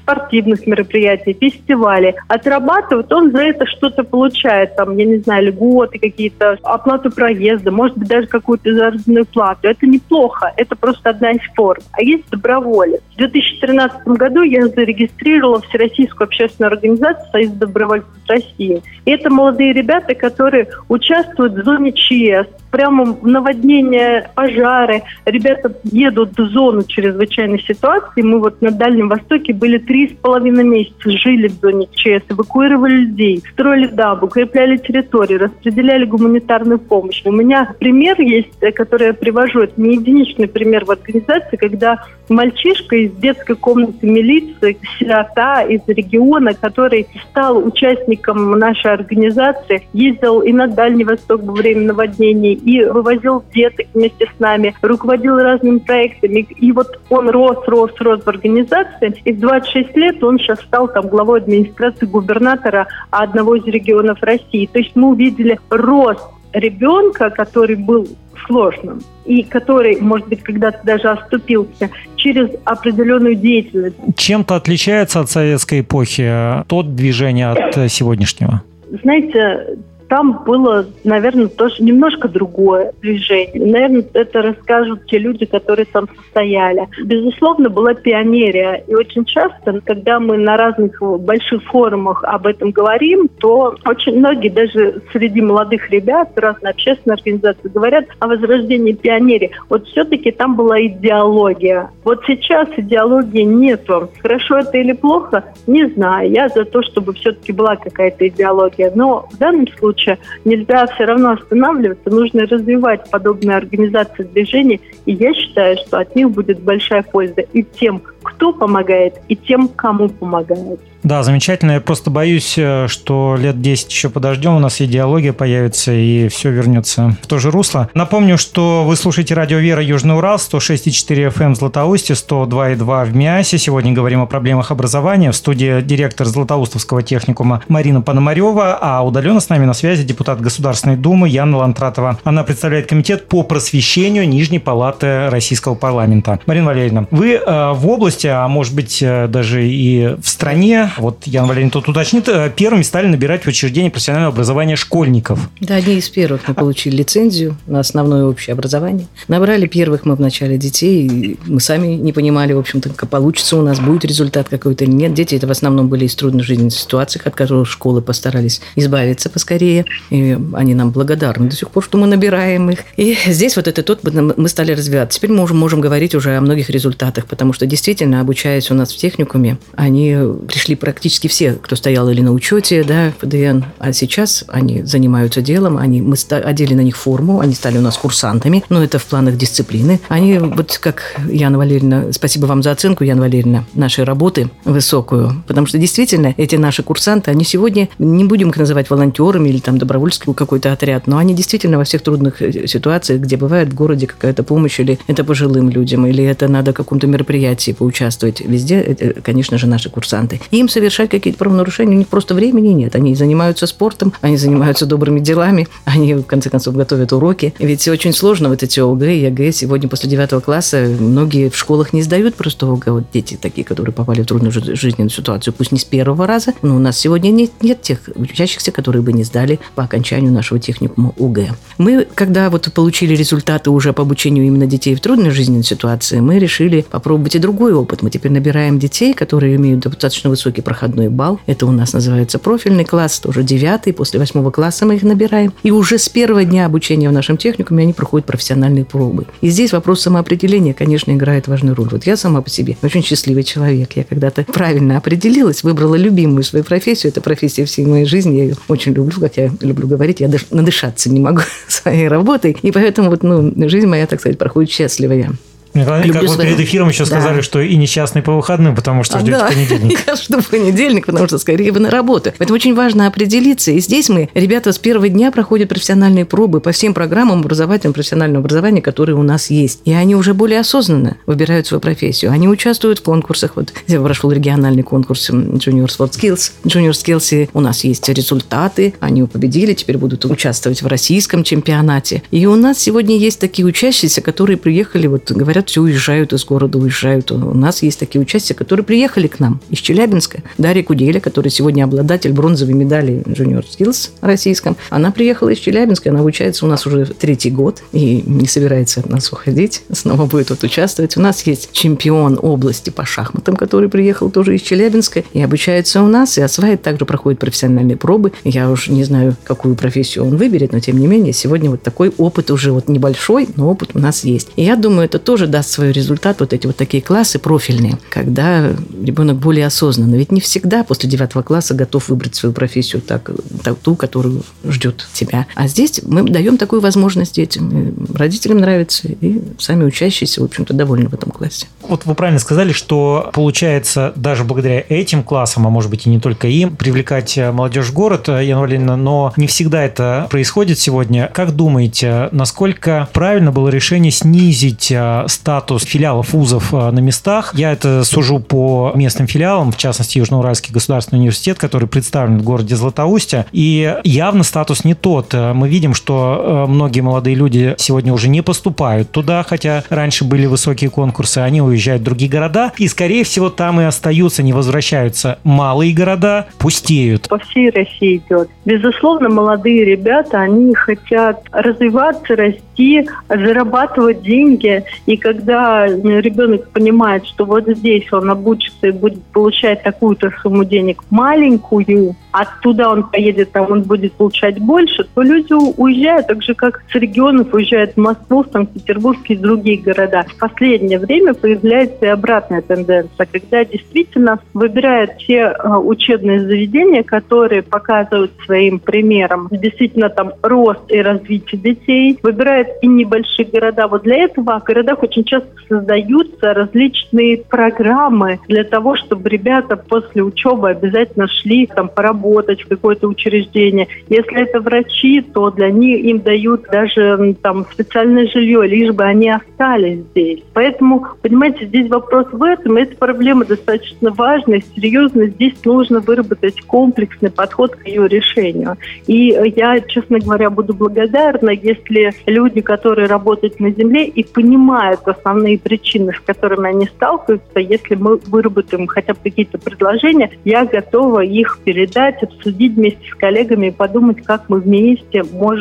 спортивных 0.00 0.66
мероприятий, 0.66 1.36
фестивалей, 1.38 2.14
отрабатывает, 2.28 3.12
он 3.12 3.32
за 3.32 3.42
это 3.42 3.66
что-то 3.66 4.04
получает, 4.04 4.76
там, 4.76 4.96
я 4.96 5.04
не 5.04 5.18
знаю, 5.18 5.46
льготы 5.46 5.98
какие-то, 5.98 6.58
оплату 6.62 7.10
проезда, 7.10 7.70
может 7.70 7.96
быть, 7.96 8.08
даже 8.08 8.26
какую-то 8.26 8.74
заработную 8.74 9.26
плату. 9.26 9.68
Это 9.68 9.86
неплохо, 9.86 10.52
это 10.56 10.76
просто 10.76 11.10
одна 11.10 11.32
из 11.32 11.42
форм. 11.54 11.82
А 11.92 12.02
есть 12.02 12.28
доброволец. 12.30 13.00
В 13.14 13.16
2013 13.16 14.06
году 14.06 14.42
я 14.42 14.66
зарегистрировала 14.66 15.60
Всероссийскую 15.62 16.26
общественную 16.26 16.72
организацию 16.72 17.30
Союз 17.30 17.52
добровольцев 17.52 18.08
России. 18.28 18.82
И 19.04 19.10
это 19.10 19.30
молодые 19.30 19.72
ребята, 19.72 20.14
которые 20.14 20.68
участвуют 20.88 21.54
в 21.54 21.64
зоне 21.64 21.92
ЧС, 21.92 22.48
прямо 22.70 23.16
наводнение, 23.22 24.30
пожары. 24.34 25.02
Ребята 25.24 25.72
едут 25.84 26.38
в 26.38 26.46
зону 26.48 26.82
чрезвычайной 26.84 27.60
ситуации. 27.60 28.22
Мы 28.22 28.38
вот 28.38 28.60
на 28.62 28.70
Дальнем 28.70 29.08
Востоке 29.08 29.52
были 29.52 29.78
три 29.78 30.08
с 30.08 30.12
половиной 30.12 30.64
месяца, 30.64 31.10
жили 31.10 31.48
в 31.48 31.60
зоне 31.60 31.88
ЧС, 31.92 32.24
эвакуировали 32.28 32.98
людей, 32.98 33.42
строили 33.52 33.86
дамбу, 33.86 34.26
укрепляли 34.26 34.76
территории, 34.76 35.34
распределяли 35.34 36.04
гуманитарную 36.04 36.78
помощь. 36.78 37.22
У 37.24 37.32
меня 37.32 37.74
пример 37.78 38.20
есть, 38.20 38.56
э, 38.60 38.72
который 38.72 39.08
я 39.08 39.14
привожу. 39.14 39.60
Это 39.60 39.80
не 39.80 39.94
единичный 39.94 40.48
пример 40.48 40.84
в 40.84 40.90
организации, 40.90 41.56
когда 41.56 42.04
мальчишка 42.28 42.96
из 42.96 43.12
детской 43.12 43.56
комнаты 43.56 44.06
милиции, 44.06 44.78
сирота 44.98 45.62
из 45.62 45.80
региона, 45.86 46.54
который 46.54 47.06
стал 47.30 47.58
участником 47.58 48.50
нашей 48.58 48.92
организации, 48.92 49.88
ездил 49.92 50.40
и 50.40 50.52
на 50.52 50.66
Дальний 50.66 51.04
Восток 51.04 51.42
во 51.42 51.52
время 51.52 51.86
наводнений, 51.88 52.57
и 52.58 52.84
вывозил 52.84 53.44
деток 53.54 53.86
вместе 53.94 54.26
с 54.26 54.40
нами, 54.40 54.74
руководил 54.82 55.38
разными 55.38 55.78
проектами. 55.78 56.46
И 56.58 56.72
вот 56.72 57.00
он 57.10 57.30
рос, 57.30 57.58
рос, 57.66 57.92
рос 57.98 58.22
в 58.22 58.28
организации. 58.28 59.14
И 59.24 59.32
в 59.32 59.40
26 59.40 59.96
лет 59.96 60.22
он 60.22 60.38
сейчас 60.38 60.60
стал 60.60 60.88
там 60.88 61.08
главой 61.08 61.40
администрации 61.40 62.06
губернатора 62.06 62.88
одного 63.10 63.56
из 63.56 63.64
регионов 63.64 64.18
России. 64.22 64.68
То 64.72 64.78
есть 64.78 64.94
мы 64.94 65.08
увидели 65.08 65.58
рост 65.70 66.24
ребенка, 66.52 67.30
который 67.30 67.76
был 67.76 68.06
сложным 68.46 69.00
и 69.24 69.42
который, 69.42 70.00
может 70.00 70.28
быть, 70.28 70.42
когда-то 70.42 70.80
даже 70.84 71.08
оступился 71.08 71.90
через 72.16 72.48
определенную 72.64 73.34
деятельность. 73.34 73.96
Чем-то 74.16 74.56
отличается 74.56 75.20
от 75.20 75.30
советской 75.30 75.80
эпохи 75.80 76.64
то 76.66 76.82
движение 76.82 77.50
от 77.50 77.90
сегодняшнего? 77.90 78.62
Знаете, 79.02 79.78
там 80.08 80.42
было, 80.44 80.86
наверное, 81.04 81.48
тоже 81.48 81.82
немножко 81.82 82.28
другое 82.28 82.92
движение. 83.00 83.70
Наверное, 83.70 84.04
это 84.14 84.42
расскажут 84.42 85.06
те 85.06 85.18
люди, 85.18 85.44
которые 85.44 85.86
там 85.86 86.08
состояли. 86.16 86.88
Безусловно, 87.04 87.68
была 87.68 87.94
пионерия. 87.94 88.82
И 88.86 88.94
очень 88.94 89.24
часто, 89.24 89.80
когда 89.84 90.18
мы 90.18 90.38
на 90.38 90.56
разных 90.56 91.00
больших 91.00 91.62
форумах 91.64 92.24
об 92.24 92.46
этом 92.46 92.70
говорим, 92.70 93.28
то 93.38 93.76
очень 93.84 94.18
многие, 94.18 94.48
даже 94.48 95.02
среди 95.12 95.40
молодых 95.40 95.90
ребят, 95.90 96.30
разные 96.36 96.70
общественные 96.70 97.14
организации 97.14 97.68
говорят 97.68 98.06
о 98.18 98.28
возрождении 98.28 98.92
пионерии. 98.92 99.50
Вот 99.68 99.86
все-таки 99.88 100.30
там 100.30 100.56
была 100.56 100.80
идеология. 100.80 101.90
Вот 102.04 102.22
сейчас 102.26 102.68
идеологии 102.76 103.42
нету. 103.42 104.10
Хорошо 104.22 104.58
это 104.58 104.78
или 104.78 104.92
плохо, 104.92 105.44
не 105.66 105.86
знаю. 105.90 106.30
Я 106.30 106.48
за 106.48 106.64
то, 106.64 106.82
чтобы 106.82 107.12
все-таки 107.14 107.52
была 107.52 107.76
какая-то 107.76 108.26
идеология. 108.26 108.90
Но 108.94 109.26
в 109.30 109.38
данном 109.38 109.66
случае 109.78 109.97
случае 109.98 110.18
нельзя 110.44 110.86
все 110.86 111.04
равно 111.04 111.32
останавливаться, 111.32 112.10
нужно 112.10 112.46
развивать 112.46 113.10
подобные 113.10 113.56
организации 113.56 114.22
движений, 114.24 114.80
и 115.06 115.12
я 115.12 115.34
считаю, 115.34 115.76
что 115.78 115.98
от 115.98 116.14
них 116.14 116.30
будет 116.30 116.60
большая 116.60 117.02
польза 117.02 117.40
и 117.52 117.62
тем, 117.62 118.02
кто 118.28 118.52
помогает 118.52 119.14
и 119.28 119.36
тем, 119.36 119.68
кому 119.68 120.08
помогает. 120.08 120.80
Да, 121.02 121.22
замечательно. 121.22 121.72
Я 121.72 121.80
просто 121.80 122.10
боюсь, 122.10 122.54
э, 122.58 122.86
что 122.88 123.36
лет 123.38 123.62
10 123.62 123.90
еще 123.90 124.10
подождем, 124.10 124.56
у 124.56 124.58
нас 124.58 124.80
идеология 124.80 125.32
появится, 125.32 125.92
и 125.92 126.28
все 126.28 126.50
вернется 126.50 127.16
в 127.22 127.26
то 127.26 127.38
же 127.38 127.50
русло. 127.50 127.88
Напомню, 127.94 128.36
что 128.36 128.84
вы 128.84 128.96
слушаете 128.96 129.34
радио 129.34 129.58
«Вера» 129.58 129.82
Южный 129.82 130.16
Урал, 130.16 130.36
106,4 130.36 131.32
FM 131.32 131.54
Златоусте, 131.54 132.14
102,2 132.14 133.04
в 133.04 133.16
Миасе. 133.16 133.58
Сегодня 133.58 133.92
говорим 133.92 134.20
о 134.20 134.26
проблемах 134.26 134.70
образования. 134.70 135.30
В 135.30 135.36
студии 135.36 135.80
директор 135.80 136.26
Златоустовского 136.26 137.02
техникума 137.02 137.62
Марина 137.68 138.02
Пономарева, 138.02 138.76
а 138.80 139.02
удаленно 139.06 139.40
с 139.40 139.48
нами 139.48 139.64
на 139.64 139.74
связи 139.74 140.02
депутат 140.02 140.40
Государственной 140.40 140.96
Думы 140.96 141.28
Яна 141.28 141.58
Лантратова. 141.58 142.18
Она 142.24 142.42
представляет 142.42 142.88
комитет 142.88 143.28
по 143.28 143.44
просвещению 143.44 144.28
Нижней 144.28 144.58
Палаты 144.58 145.30
Российского 145.30 145.74
парламента. 145.74 146.40
Марина 146.46 146.66
Валерьевна, 146.66 147.06
вы 147.10 147.34
э, 147.34 147.72
в 147.72 147.88
области, 147.88 148.17
а 148.24 148.46
может 148.48 148.74
быть 148.74 149.02
э, 149.02 149.28
даже 149.28 149.66
и 149.66 150.16
в 150.20 150.28
стране 150.28 150.90
вот 150.98 151.26
Ян 151.26 151.46
Валерьевна 151.46 151.70
тут 151.70 151.88
уточнит, 151.88 152.28
э, 152.28 152.52
первыми 152.54 152.82
стали 152.82 153.06
набирать 153.06 153.44
в 153.44 153.48
учреждение 153.48 153.90
профессионального 153.90 154.32
образования 154.32 154.76
школьников. 154.76 155.48
Да, 155.60 155.76
одни 155.76 155.96
из 155.96 156.08
первых 156.08 156.46
мы 156.48 156.54
получили 156.54 156.96
лицензию 156.96 157.56
на 157.66 157.80
основное 157.80 158.24
общее 158.24 158.54
образование. 158.54 159.06
Набрали 159.28 159.66
первых 159.66 160.04
мы 160.04 160.14
в 160.16 160.20
начале 160.20 160.58
детей, 160.58 161.38
мы 161.46 161.60
сами 161.60 161.88
не 161.88 162.12
понимали, 162.12 162.52
в 162.52 162.58
общем-то, 162.58 162.90
получится 163.06 163.56
у 163.56 163.62
нас, 163.62 163.80
будет 163.80 164.04
результат 164.04 164.48
какой-то 164.48 164.84
или 164.84 164.92
нет. 164.92 165.14
Дети 165.14 165.34
это 165.34 165.46
в 165.46 165.50
основном 165.50 165.88
были 165.88 166.04
из 166.04 166.14
трудных 166.14 166.44
жизненных 166.44 166.74
ситуаций, 166.74 167.20
от 167.24 167.34
которых 167.34 167.68
школы 167.68 168.02
постарались 168.02 168.60
избавиться 168.76 169.30
поскорее. 169.30 169.84
И 170.10 170.38
они 170.54 170.74
нам 170.74 170.90
благодарны 170.90 171.50
до 171.50 171.56
сих 171.56 171.70
пор, 171.70 171.84
что 171.84 171.98
мы 171.98 172.06
набираем 172.06 172.70
их. 172.70 172.80
И 172.96 173.16
здесь 173.26 173.56
вот 173.56 173.68
этот 173.68 173.88
опыт 173.90 174.14
мы 174.14 174.48
стали 174.48 174.72
развивать. 174.72 175.10
Теперь 175.10 175.32
мы 175.32 175.42
уже 175.42 175.54
можем 175.54 175.80
говорить 175.80 176.14
уже 176.14 176.36
о 176.36 176.40
многих 176.40 176.70
результатах, 176.70 177.26
потому 177.26 177.52
что 177.52 177.66
действительно, 177.66 177.97
обучаясь 178.04 178.70
у 178.70 178.74
нас 178.74 178.92
в 178.92 178.96
техникуме, 178.96 179.58
они 179.74 180.16
пришли 180.46 180.74
практически 180.74 181.28
все, 181.28 181.52
кто 181.52 181.76
стоял 181.76 182.08
или 182.08 182.20
на 182.20 182.32
учете, 182.32 182.84
да, 182.84 183.12
ПДН, 183.20 183.64
а 183.78 183.92
сейчас 183.92 184.44
они 184.48 184.82
занимаются 184.82 185.40
делом, 185.40 185.76
они, 185.76 186.00
мы 186.02 186.16
одели 186.30 186.74
на 186.74 186.80
них 186.80 186.96
форму, 186.96 187.40
они 187.40 187.54
стали 187.54 187.78
у 187.78 187.80
нас 187.80 187.96
курсантами, 187.96 188.64
но 188.68 188.82
это 188.82 188.98
в 188.98 189.06
планах 189.06 189.36
дисциплины. 189.36 190.00
Они, 190.08 190.38
вот 190.38 190.78
как 190.78 191.16
Яна 191.28 191.58
Валерьевна, 191.58 192.12
спасибо 192.12 192.46
вам 192.46 192.62
за 192.62 192.72
оценку, 192.72 193.04
Яна 193.04 193.22
Валерьевна, 193.22 193.64
нашей 193.74 194.04
работы 194.04 194.50
высокую, 194.64 195.42
потому 195.46 195.66
что 195.66 195.78
действительно 195.78 196.34
эти 196.36 196.56
наши 196.56 196.82
курсанты, 196.82 197.30
они 197.30 197.44
сегодня, 197.44 197.88
не 197.98 198.24
будем 198.24 198.50
их 198.50 198.56
называть 198.56 198.90
волонтерами 198.90 199.48
или 199.48 199.58
там 199.58 199.78
добровольческий 199.78 200.32
какой-то 200.34 200.72
отряд, 200.72 201.06
но 201.06 201.18
они 201.18 201.34
действительно 201.34 201.78
во 201.78 201.84
всех 201.84 202.02
трудных 202.02 202.42
э, 202.42 202.66
ситуациях, 202.66 203.20
где 203.20 203.36
бывает 203.36 203.68
в 203.68 203.74
городе 203.74 204.06
какая-то 204.06 204.42
помощь, 204.42 204.80
или 204.80 204.98
это 205.06 205.24
пожилым 205.24 205.70
людям, 205.70 206.06
или 206.06 206.24
это 206.24 206.48
надо 206.48 206.72
в 206.72 206.74
каком-то 206.74 207.06
мероприятии 207.06 207.72
поучаствовать, 207.72 207.87
везде, 207.90 208.80
это, 208.80 209.20
конечно 209.20 209.58
же, 209.58 209.66
наши 209.66 209.90
курсанты. 209.90 210.40
Им 210.50 210.68
совершать 210.68 211.10
какие-то 211.10 211.38
правонарушения, 211.38 211.94
у 211.94 211.98
них 211.98 212.08
просто 212.08 212.34
времени 212.34 212.68
нет. 212.68 212.94
Они 212.94 213.14
занимаются 213.14 213.66
спортом, 213.66 214.12
они 214.20 214.36
занимаются 214.36 214.86
добрыми 214.86 215.20
делами, 215.20 215.68
они, 215.84 216.14
в 216.14 216.24
конце 216.24 216.50
концов, 216.50 216.76
готовят 216.76 217.12
уроки. 217.12 217.54
Ведь 217.58 217.86
очень 217.88 218.12
сложно 218.12 218.48
вот 218.48 218.62
эти 218.62 218.80
ОГЭ 218.80 219.14
и 219.14 219.20
ЕГЭ. 219.22 219.52
Сегодня 219.52 219.88
после 219.88 220.10
девятого 220.10 220.40
класса 220.40 220.88
многие 220.98 221.48
в 221.48 221.56
школах 221.56 221.92
не 221.92 222.02
сдают 222.02 222.34
просто 222.34 222.70
ОГЭ. 222.70 222.92
Вот 222.92 223.04
дети 223.12 223.38
такие, 223.40 223.64
которые 223.64 223.92
попали 223.92 224.22
в 224.22 224.26
трудную 224.26 224.52
жизненную 224.52 225.10
ситуацию, 225.10 225.54
пусть 225.54 225.72
не 225.72 225.78
с 225.78 225.84
первого 225.84 226.26
раза, 226.26 226.52
но 226.62 226.76
у 226.76 226.78
нас 226.78 226.98
сегодня 226.98 227.30
нет, 227.30 227.50
нет 227.62 227.82
тех 227.82 227.98
учащихся, 228.14 228.72
которые 228.72 229.02
бы 229.02 229.12
не 229.12 229.24
сдали 229.24 229.60
по 229.74 229.84
окончанию 229.84 230.32
нашего 230.32 230.60
техникума 230.60 231.12
ОГЭ. 231.18 231.50
Мы, 231.78 232.06
когда 232.14 232.50
вот 232.50 232.72
получили 232.72 233.14
результаты 233.14 233.70
уже 233.70 233.92
по 233.92 234.02
обучению 234.02 234.46
именно 234.46 234.66
детей 234.66 234.94
в 234.94 235.00
трудной 235.00 235.30
жизненной 235.30 235.64
ситуации, 235.64 236.20
мы 236.20 236.38
решили 236.38 236.84
попробовать 236.90 237.34
и 237.34 237.38
другой 237.38 237.72
опыт. 237.78 238.02
Мы 238.02 238.10
теперь 238.10 238.32
набираем 238.32 238.78
детей, 238.78 239.14
которые 239.14 239.56
имеют 239.56 239.80
достаточно 239.80 240.30
высокий 240.30 240.62
проходной 240.62 241.08
балл. 241.08 241.40
Это 241.46 241.66
у 241.66 241.72
нас 241.72 241.92
называется 241.92 242.38
профильный 242.38 242.84
класс, 242.84 243.20
тоже 243.20 243.42
девятый. 243.42 243.92
После 243.92 244.18
восьмого 244.18 244.50
класса 244.50 244.86
мы 244.86 244.96
их 244.96 245.02
набираем. 245.02 245.52
И 245.62 245.70
уже 245.70 245.98
с 245.98 246.08
первого 246.08 246.44
дня 246.44 246.66
обучения 246.66 247.08
в 247.08 247.12
нашем 247.12 247.36
техникуме 247.36 247.84
они 247.84 247.92
проходят 247.92 248.26
профессиональные 248.26 248.84
пробы. 248.84 249.26
И 249.40 249.48
здесь 249.48 249.72
вопрос 249.72 250.02
самоопределения, 250.02 250.74
конечно, 250.74 251.12
играет 251.12 251.48
важную 251.48 251.74
роль. 251.74 251.88
Вот 251.90 252.06
я 252.06 252.16
сама 252.16 252.42
по 252.42 252.50
себе 252.50 252.76
очень 252.82 253.02
счастливый 253.02 253.44
человек. 253.44 253.92
Я 253.94 254.04
когда-то 254.04 254.44
правильно 254.44 254.98
определилась, 254.98 255.62
выбрала 255.62 255.94
любимую 255.94 256.42
свою 256.42 256.64
профессию. 256.64 257.10
Это 257.12 257.20
профессия 257.20 257.64
всей 257.64 257.86
моей 257.86 258.04
жизни. 258.04 258.36
Я 258.36 258.42
ее 258.44 258.56
очень 258.68 258.92
люблю, 258.92 259.18
как 259.20 259.36
я 259.36 259.50
люблю 259.60 259.88
говорить. 259.88 260.20
Я 260.20 260.28
даже 260.28 260.44
надышаться 260.50 261.10
не 261.10 261.20
могу 261.20 261.40
своей 261.68 262.08
работой. 262.08 262.56
И 262.62 262.72
поэтому 262.72 263.10
вот, 263.10 263.22
ну, 263.22 263.52
жизнь 263.68 263.86
моя, 263.86 264.06
так 264.06 264.20
сказать, 264.20 264.38
проходит 264.38 264.70
счастливая. 264.70 265.32
Люблю 265.74 266.12
как 266.12 266.22
вы 266.22 266.42
перед 266.42 266.60
эфиром 266.60 266.88
еще 266.88 267.04
да. 267.04 267.06
сказали, 267.06 267.40
что 267.40 267.60
и 267.60 267.76
несчастный 267.76 268.22
по 268.22 268.32
выходным, 268.32 268.74
потому 268.74 269.04
что 269.04 269.18
ждете 269.18 269.38
да. 269.38 269.48
понедельник. 269.48 270.04
Каждый 270.06 270.42
понедельник, 270.42 271.06
потому 271.06 271.26
что 271.26 271.38
скорее 271.38 271.72
бы 271.72 271.80
на 271.80 271.90
работу. 271.90 272.32
Поэтому 272.38 272.54
очень 272.54 272.74
важно 272.74 273.06
определиться. 273.06 273.70
И 273.70 273.80
здесь 273.80 274.08
мы, 274.08 274.28
ребята, 274.34 274.72
с 274.72 274.78
первого 274.78 275.08
дня 275.08 275.30
проходят 275.30 275.68
профессиональные 275.68 276.24
пробы 276.24 276.60
по 276.60 276.72
всем 276.72 276.94
программам 276.94 277.40
образовательного, 277.40 277.94
профессионального 277.94 278.40
образования, 278.40 278.82
которые 278.82 279.16
у 279.16 279.22
нас 279.22 279.50
есть. 279.50 279.80
И 279.84 279.92
они 279.92 280.14
уже 280.14 280.34
более 280.34 280.60
осознанно 280.60 281.16
выбирают 281.26 281.66
свою 281.66 281.80
профессию. 281.80 282.30
Они 282.32 282.48
участвуют 282.48 283.00
в 283.00 283.02
конкурсах. 283.02 283.52
Вот 283.56 283.72
я 283.86 284.00
прошел 284.00 284.30
региональный 284.32 284.82
конкурс 284.82 285.30
Junior 285.30 285.86
Sport 285.86 286.12
Skills. 286.12 286.52
Junior 286.64 286.90
Skills 286.90 287.50
у 287.52 287.60
нас 287.60 287.84
есть 287.84 288.08
результаты. 288.08 288.94
Они 289.00 289.22
победили, 289.24 289.74
теперь 289.74 289.98
будут 289.98 290.24
участвовать 290.24 290.82
в 290.82 290.86
российском 290.86 291.44
чемпионате. 291.44 292.22
И 292.30 292.46
у 292.46 292.56
нас 292.56 292.78
сегодня 292.78 293.16
есть 293.16 293.40
такие 293.40 293.66
учащиеся, 293.66 294.20
которые 294.20 294.56
приехали, 294.56 295.06
вот 295.06 295.30
говорят, 295.30 295.57
все 295.66 295.82
уезжают 295.82 296.32
из 296.32 296.44
города, 296.44 296.78
уезжают. 296.78 297.30
У 297.32 297.54
нас 297.54 297.82
есть 297.82 297.98
такие 297.98 298.20
участия, 298.20 298.54
которые 298.54 298.84
приехали 298.84 299.26
к 299.26 299.40
нам 299.40 299.60
из 299.70 299.78
Челябинска. 299.78 300.42
Дарья 300.58 300.82
Куделя, 300.82 301.20
которая 301.20 301.50
сегодня 301.50 301.84
обладатель 301.84 302.32
бронзовой 302.32 302.74
медали 302.74 303.22
Junior 303.26 303.64
Skills 303.64 304.10
российском, 304.20 304.76
она 304.90 305.10
приехала 305.10 305.48
из 305.50 305.58
Челябинска, 305.58 306.10
она 306.10 306.20
обучается 306.20 306.66
у 306.66 306.68
нас 306.68 306.86
уже 306.86 307.06
третий 307.06 307.50
год 307.50 307.82
и 307.92 308.22
не 308.26 308.46
собирается 308.46 309.00
от 309.00 309.08
нас 309.08 309.32
уходить, 309.32 309.82
снова 309.92 310.26
будет 310.26 310.50
вот 310.50 310.62
участвовать. 310.62 311.16
У 311.16 311.20
нас 311.20 311.42
есть 311.46 311.70
чемпион 311.72 312.38
области 312.40 312.90
по 312.90 313.04
шахматам, 313.04 313.56
который 313.56 313.88
приехал 313.88 314.30
тоже 314.30 314.54
из 314.54 314.62
Челябинска 314.62 315.24
и 315.32 315.42
обучается 315.42 316.02
у 316.02 316.06
нас, 316.06 316.38
и 316.38 316.42
осваивает, 316.42 316.82
также 316.82 317.04
проходит 317.04 317.40
профессиональные 317.40 317.96
пробы. 317.96 318.32
Я 318.44 318.70
уже 318.70 318.92
не 318.92 319.04
знаю, 319.04 319.36
какую 319.44 319.74
профессию 319.74 320.24
он 320.24 320.36
выберет, 320.36 320.72
но 320.72 320.80
тем 320.80 320.98
не 320.98 321.06
менее, 321.06 321.32
сегодня 321.32 321.70
вот 321.70 321.82
такой 321.82 322.12
опыт 322.16 322.50
уже 322.50 322.70
вот 322.72 322.88
небольшой, 322.88 323.48
но 323.56 323.68
опыт 323.70 323.90
у 323.94 323.98
нас 323.98 324.24
есть. 324.24 324.48
И 324.56 324.64
я 324.64 324.76
думаю, 324.76 325.06
это 325.06 325.18
тоже 325.18 325.46
даст 325.48 325.70
свой 325.70 325.92
результат 325.92 326.40
вот 326.40 326.52
эти 326.52 326.66
вот 326.66 326.76
такие 326.76 327.02
классы 327.02 327.38
профильные, 327.38 327.98
когда 328.10 328.70
ребенок 329.02 329.36
более 329.36 329.66
осознанно. 329.66 330.14
Ведь 330.14 330.32
не 330.32 330.40
всегда 330.40 330.84
после 330.84 331.08
девятого 331.08 331.42
класса 331.42 331.74
готов 331.74 332.08
выбрать 332.08 332.34
свою 332.34 332.52
профессию 332.52 333.02
так, 333.02 333.30
так, 333.62 333.78
ту, 333.78 333.96
которую 333.96 334.42
ждет 334.64 335.06
тебя. 335.12 335.46
А 335.54 335.68
здесь 335.68 336.00
мы 336.04 336.22
даем 336.22 336.58
такую 336.58 336.80
возможность 336.80 337.34
детям. 337.34 337.94
Родителям 338.14 338.58
нравится, 338.58 339.08
и 339.08 339.40
сами 339.58 339.84
учащиеся, 339.84 340.40
в 340.40 340.44
общем-то, 340.44 340.74
довольны 340.74 341.08
в 341.08 341.14
этом 341.14 341.30
классе. 341.30 341.66
Вот 341.82 342.04
вы 342.04 342.14
правильно 342.14 342.40
сказали, 342.40 342.72
что 342.72 343.30
получается 343.32 344.12
даже 344.16 344.44
благодаря 344.44 344.84
этим 344.88 345.22
классам, 345.22 345.66
а 345.66 345.70
может 345.70 345.90
быть 345.90 346.06
и 346.06 346.10
не 346.10 346.20
только 346.20 346.48
им, 346.48 346.76
привлекать 346.76 347.36
молодежь 347.36 347.86
в 347.86 347.92
город, 347.92 348.28
Яна 348.28 348.60
Валерьевна, 348.60 348.96
но 348.96 349.32
не 349.36 349.46
всегда 349.46 349.82
это 349.82 350.26
происходит 350.30 350.78
сегодня. 350.78 351.30
Как 351.32 351.54
думаете, 351.54 352.28
насколько 352.32 353.08
правильно 353.12 353.52
было 353.52 353.68
решение 353.68 354.12
снизить 354.12 354.92
а, 354.94 355.26
статус 355.38 355.84
филиалов 355.84 356.32
вузов 356.32 356.74
э, 356.74 356.90
на 356.90 356.98
местах. 356.98 357.52
Я 357.54 357.72
это 357.72 358.04
сужу 358.04 358.40
по 358.40 358.92
местным 358.94 359.26
филиалам, 359.26 359.72
в 359.72 359.76
частности, 359.76 360.18
Южноуральский 360.18 360.72
государственный 360.72 361.20
университет, 361.20 361.58
который 361.58 361.88
представлен 361.88 362.38
в 362.38 362.42
городе 362.42 362.74
Златоусте. 362.76 363.46
И 363.52 363.96
явно 364.04 364.42
статус 364.42 364.84
не 364.84 364.94
тот. 364.94 365.32
Э, 365.32 365.52
мы 365.52 365.68
видим, 365.68 365.94
что 365.94 366.66
э, 366.66 366.70
многие 366.70 367.00
молодые 367.00 367.36
люди 367.36 367.74
сегодня 367.78 368.12
уже 368.12 368.28
не 368.28 368.42
поступают 368.42 369.10
туда, 369.12 369.44
хотя 369.44 369.84
раньше 369.90 370.24
были 370.24 370.46
высокие 370.46 370.90
конкурсы, 370.90 371.38
они 371.38 371.62
уезжают 371.62 372.02
в 372.02 372.04
другие 372.04 372.30
города, 372.30 372.72
и, 372.76 372.88
скорее 372.88 373.24
всего, 373.24 373.48
там 373.48 373.80
и 373.80 373.84
остаются, 373.84 374.42
не 374.42 374.52
возвращаются. 374.52 375.38
Малые 375.44 375.94
города 375.94 376.48
пустеют. 376.58 377.28
По 377.28 377.38
всей 377.38 377.70
России 377.70 378.20
идет. 378.26 378.50
Безусловно, 378.64 379.28
молодые 379.28 379.84
ребята, 379.84 380.40
они 380.40 380.74
хотят 380.74 381.42
развиваться, 381.52 382.34
расти, 382.34 383.08
зарабатывать 383.28 384.22
деньги. 384.22 384.84
И 385.06 385.16
когда 385.32 385.86
ребенок 385.86 386.70
понимает, 386.70 387.26
что 387.26 387.44
вот 387.44 387.64
здесь 387.66 388.10
он 388.12 388.30
обучится 388.30 388.86
и 388.88 388.92
будет 388.92 389.22
получать 389.24 389.82
такую-то 389.82 390.32
сумму 390.42 390.64
денег 390.64 391.02
маленькую, 391.10 392.16
оттуда 392.32 392.88
он 392.88 393.02
поедет, 393.02 393.52
там 393.52 393.70
он 393.70 393.82
будет 393.82 394.14
получать 394.14 394.58
больше, 394.58 395.06
то 395.14 395.22
люди 395.22 395.52
уезжают, 395.52 396.28
так 396.28 396.42
же, 396.42 396.54
как 396.54 396.82
с 396.90 396.94
регионов 396.94 397.52
уезжают 397.52 397.92
в 397.92 397.98
Москву, 397.98 398.42
в 398.42 398.52
Санкт-Петербург 398.52 399.18
и 399.28 399.36
другие 399.36 399.82
города. 399.82 400.24
В 400.28 400.38
последнее 400.38 400.98
время 400.98 401.34
появляется 401.34 402.06
и 402.06 402.08
обратная 402.08 402.62
тенденция, 402.62 403.26
когда 403.30 403.64
действительно 403.64 404.38
выбирают 404.54 405.18
те 405.18 405.40
э, 405.40 405.68
учебные 405.76 406.40
заведения, 406.40 407.02
которые 407.02 407.62
показывают 407.62 408.32
своим 408.46 408.78
примером 408.78 409.48
действительно 409.50 410.08
там 410.08 410.32
рост 410.42 410.80
и 410.88 411.00
развитие 411.02 411.60
детей, 411.60 412.18
выбирают 412.22 412.68
и 412.82 412.86
небольшие 412.86 413.46
города. 413.46 413.88
Вот 413.88 414.04
для 414.04 414.24
этого 414.24 414.58
в 414.58 414.64
городах 414.64 415.02
очень 415.02 415.17
очень 415.18 415.24
часто 415.24 415.48
создаются 415.68 416.54
различные 416.54 417.38
программы 417.38 418.38
для 418.48 418.64
того, 418.64 418.96
чтобы 418.96 419.28
ребята 419.28 419.76
после 419.76 420.22
учебы 420.22 420.70
обязательно 420.70 421.28
шли 421.28 421.66
там 421.66 421.88
поработать 421.88 422.62
в 422.62 422.68
какое-то 422.68 423.06
учреждение. 423.08 423.86
Если 424.08 424.40
это 424.40 424.60
врачи, 424.60 425.20
то 425.20 425.50
для 425.50 425.70
них 425.70 426.04
им 426.04 426.20
дают 426.20 426.62
даже 426.70 427.36
там 427.42 427.66
специальное 427.70 428.26
жилье, 428.28 428.66
лишь 428.66 428.94
бы 428.94 429.04
они 429.04 429.30
остались 429.30 430.00
здесь. 430.10 430.42
Поэтому, 430.54 431.06
понимаете, 431.20 431.66
здесь 431.66 431.90
вопрос 431.90 432.26
в 432.32 432.42
этом. 432.42 432.76
Эта 432.76 432.96
проблема 432.96 433.44
достаточно 433.44 434.10
важная, 434.10 434.62
серьезная. 434.74 435.26
Здесь 435.26 435.54
нужно 435.64 436.00
выработать 436.00 436.62
комплексный 436.62 437.30
подход 437.30 437.76
к 437.76 437.86
ее 437.86 438.08
решению. 438.08 438.76
И 439.06 439.36
я, 439.56 439.80
честно 439.80 440.18
говоря, 440.18 440.48
буду 440.48 440.72
благодарна, 440.72 441.50
если 441.50 442.12
люди, 442.26 442.62
которые 442.62 443.06
работают 443.06 443.60
на 443.60 443.70
земле 443.70 444.06
и 444.06 444.24
понимают 444.24 445.07
основные 445.10 445.58
причины, 445.58 446.12
с 446.12 446.20
которыми 446.20 446.68
они 446.68 446.86
сталкиваются, 446.86 447.58
если 447.58 447.94
мы 447.94 448.16
выработаем 448.26 448.86
хотя 448.86 449.14
бы 449.14 449.20
какие-то 449.22 449.58
предложения, 449.58 450.30
я 450.44 450.64
готова 450.64 451.20
их 451.20 451.58
передать, 451.64 452.22
обсудить 452.22 452.74
вместе 452.74 453.10
с 453.10 453.14
коллегами 453.14 453.68
и 453.68 453.70
подумать, 453.70 454.24
как 454.24 454.48
мы 454.48 454.60
вместе 454.60 455.22
можем 455.32 455.58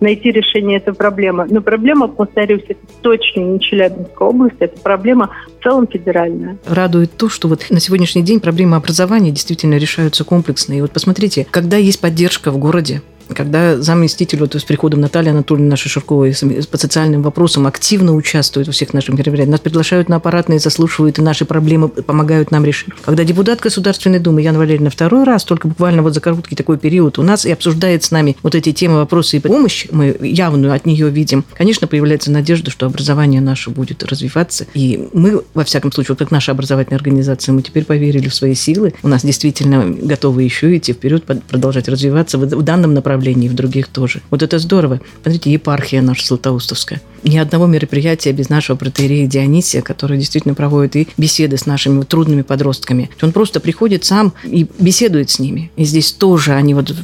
найти 0.00 0.30
решение 0.30 0.78
этой 0.78 0.94
проблемы. 0.94 1.46
Но 1.50 1.60
проблема, 1.60 2.08
повторюсь, 2.08 2.64
это 2.68 2.80
точно 3.02 3.40
не 3.40 3.60
Челябинская 3.60 4.28
область, 4.28 4.56
это 4.58 4.78
проблема 4.80 5.30
в 5.58 5.62
целом 5.62 5.86
федеральная. 5.86 6.58
Радует 6.66 7.12
то, 7.16 7.28
что 7.28 7.48
вот 7.48 7.66
на 7.70 7.80
сегодняшний 7.80 8.22
день 8.22 8.40
проблемы 8.40 8.76
образования 8.76 9.30
действительно 9.30 9.74
решаются 9.74 10.24
комплексно. 10.24 10.74
И 10.74 10.80
вот 10.80 10.92
посмотрите, 10.92 11.46
когда 11.50 11.76
есть 11.76 12.00
поддержка 12.00 12.50
в 12.50 12.58
городе, 12.58 13.02
когда 13.34 13.80
заместитель 13.80 14.40
вот 14.40 14.54
с 14.54 14.64
приходом 14.64 15.00
Натальи 15.00 15.30
Анатольевны 15.30 15.68
нашей 15.68 15.88
Ширковой 15.88 16.34
по 16.70 16.78
социальным 16.78 17.22
вопросам 17.22 17.66
активно 17.66 18.14
участвует 18.14 18.66
во 18.66 18.72
всех 18.72 18.94
наших 18.94 19.14
мероприятиях. 19.14 19.48
Нас 19.48 19.60
приглашают 19.60 20.08
на 20.08 20.16
аппаратные, 20.16 20.58
заслушивают 20.58 21.18
и 21.18 21.22
наши 21.22 21.44
проблемы 21.44 21.88
помогают 21.88 22.50
нам 22.50 22.64
решить. 22.64 22.88
Когда 23.04 23.24
депутат 23.24 23.60
Государственной 23.60 24.18
Думы 24.18 24.42
Яна 24.42 24.58
Валерьевна 24.58 24.90
второй 24.90 25.24
раз, 25.24 25.44
только 25.44 25.68
буквально 25.68 26.02
вот 26.02 26.14
за 26.14 26.20
короткий 26.20 26.56
такой 26.56 26.78
период 26.78 27.18
у 27.18 27.22
нас 27.22 27.44
и 27.44 27.52
обсуждает 27.52 28.04
с 28.04 28.10
нами 28.10 28.36
вот 28.42 28.54
эти 28.54 28.72
темы, 28.72 28.96
вопросы 28.96 29.36
и 29.36 29.40
помощь, 29.40 29.86
мы 29.90 30.16
явную 30.20 30.72
от 30.72 30.86
нее 30.86 31.10
видим, 31.10 31.44
конечно, 31.56 31.86
появляется 31.86 32.30
надежда, 32.30 32.70
что 32.70 32.86
образование 32.86 33.40
наше 33.40 33.70
будет 33.70 34.02
развиваться. 34.02 34.66
И 34.74 35.08
мы, 35.12 35.42
во 35.54 35.64
всяком 35.64 35.92
случае, 35.92 36.12
вот 36.12 36.18
как 36.18 36.30
наша 36.30 36.52
образовательная 36.52 36.98
организация, 36.98 37.52
мы 37.52 37.62
теперь 37.62 37.84
поверили 37.84 38.28
в 38.28 38.34
свои 38.34 38.54
силы. 38.54 38.94
У 39.02 39.08
нас 39.08 39.24
действительно 39.24 39.86
готовы 39.88 40.42
еще 40.42 40.76
идти 40.76 40.92
вперед, 40.92 41.24
продолжать 41.24 41.88
развиваться 41.88 42.38
в 42.38 42.62
данном 42.62 42.94
направлении 42.94 43.17
направлений, 43.18 43.48
в 43.48 43.54
других 43.54 43.88
тоже. 43.88 44.22
Вот 44.30 44.42
это 44.42 44.58
здорово. 44.58 45.00
Смотрите, 45.22 45.52
епархия 45.52 46.02
наша 46.02 46.26
Златоустовская. 46.26 47.00
Ни 47.24 47.36
одного 47.36 47.66
мероприятия 47.66 48.32
без 48.32 48.48
нашего 48.48 48.76
протеерея 48.76 49.26
Дионисия, 49.26 49.82
который 49.82 50.18
действительно 50.18 50.54
проводит 50.54 50.96
и 50.96 51.08
беседы 51.16 51.56
с 51.56 51.66
нашими 51.66 52.02
трудными 52.04 52.42
подростками. 52.42 53.10
Он 53.20 53.32
просто 53.32 53.58
приходит 53.58 54.04
сам 54.04 54.32
и 54.44 54.66
беседует 54.78 55.30
с 55.30 55.40
ними. 55.40 55.70
И 55.76 55.84
здесь 55.84 56.12
тоже 56.12 56.52
они 56.52 56.74
вот, 56.74 56.94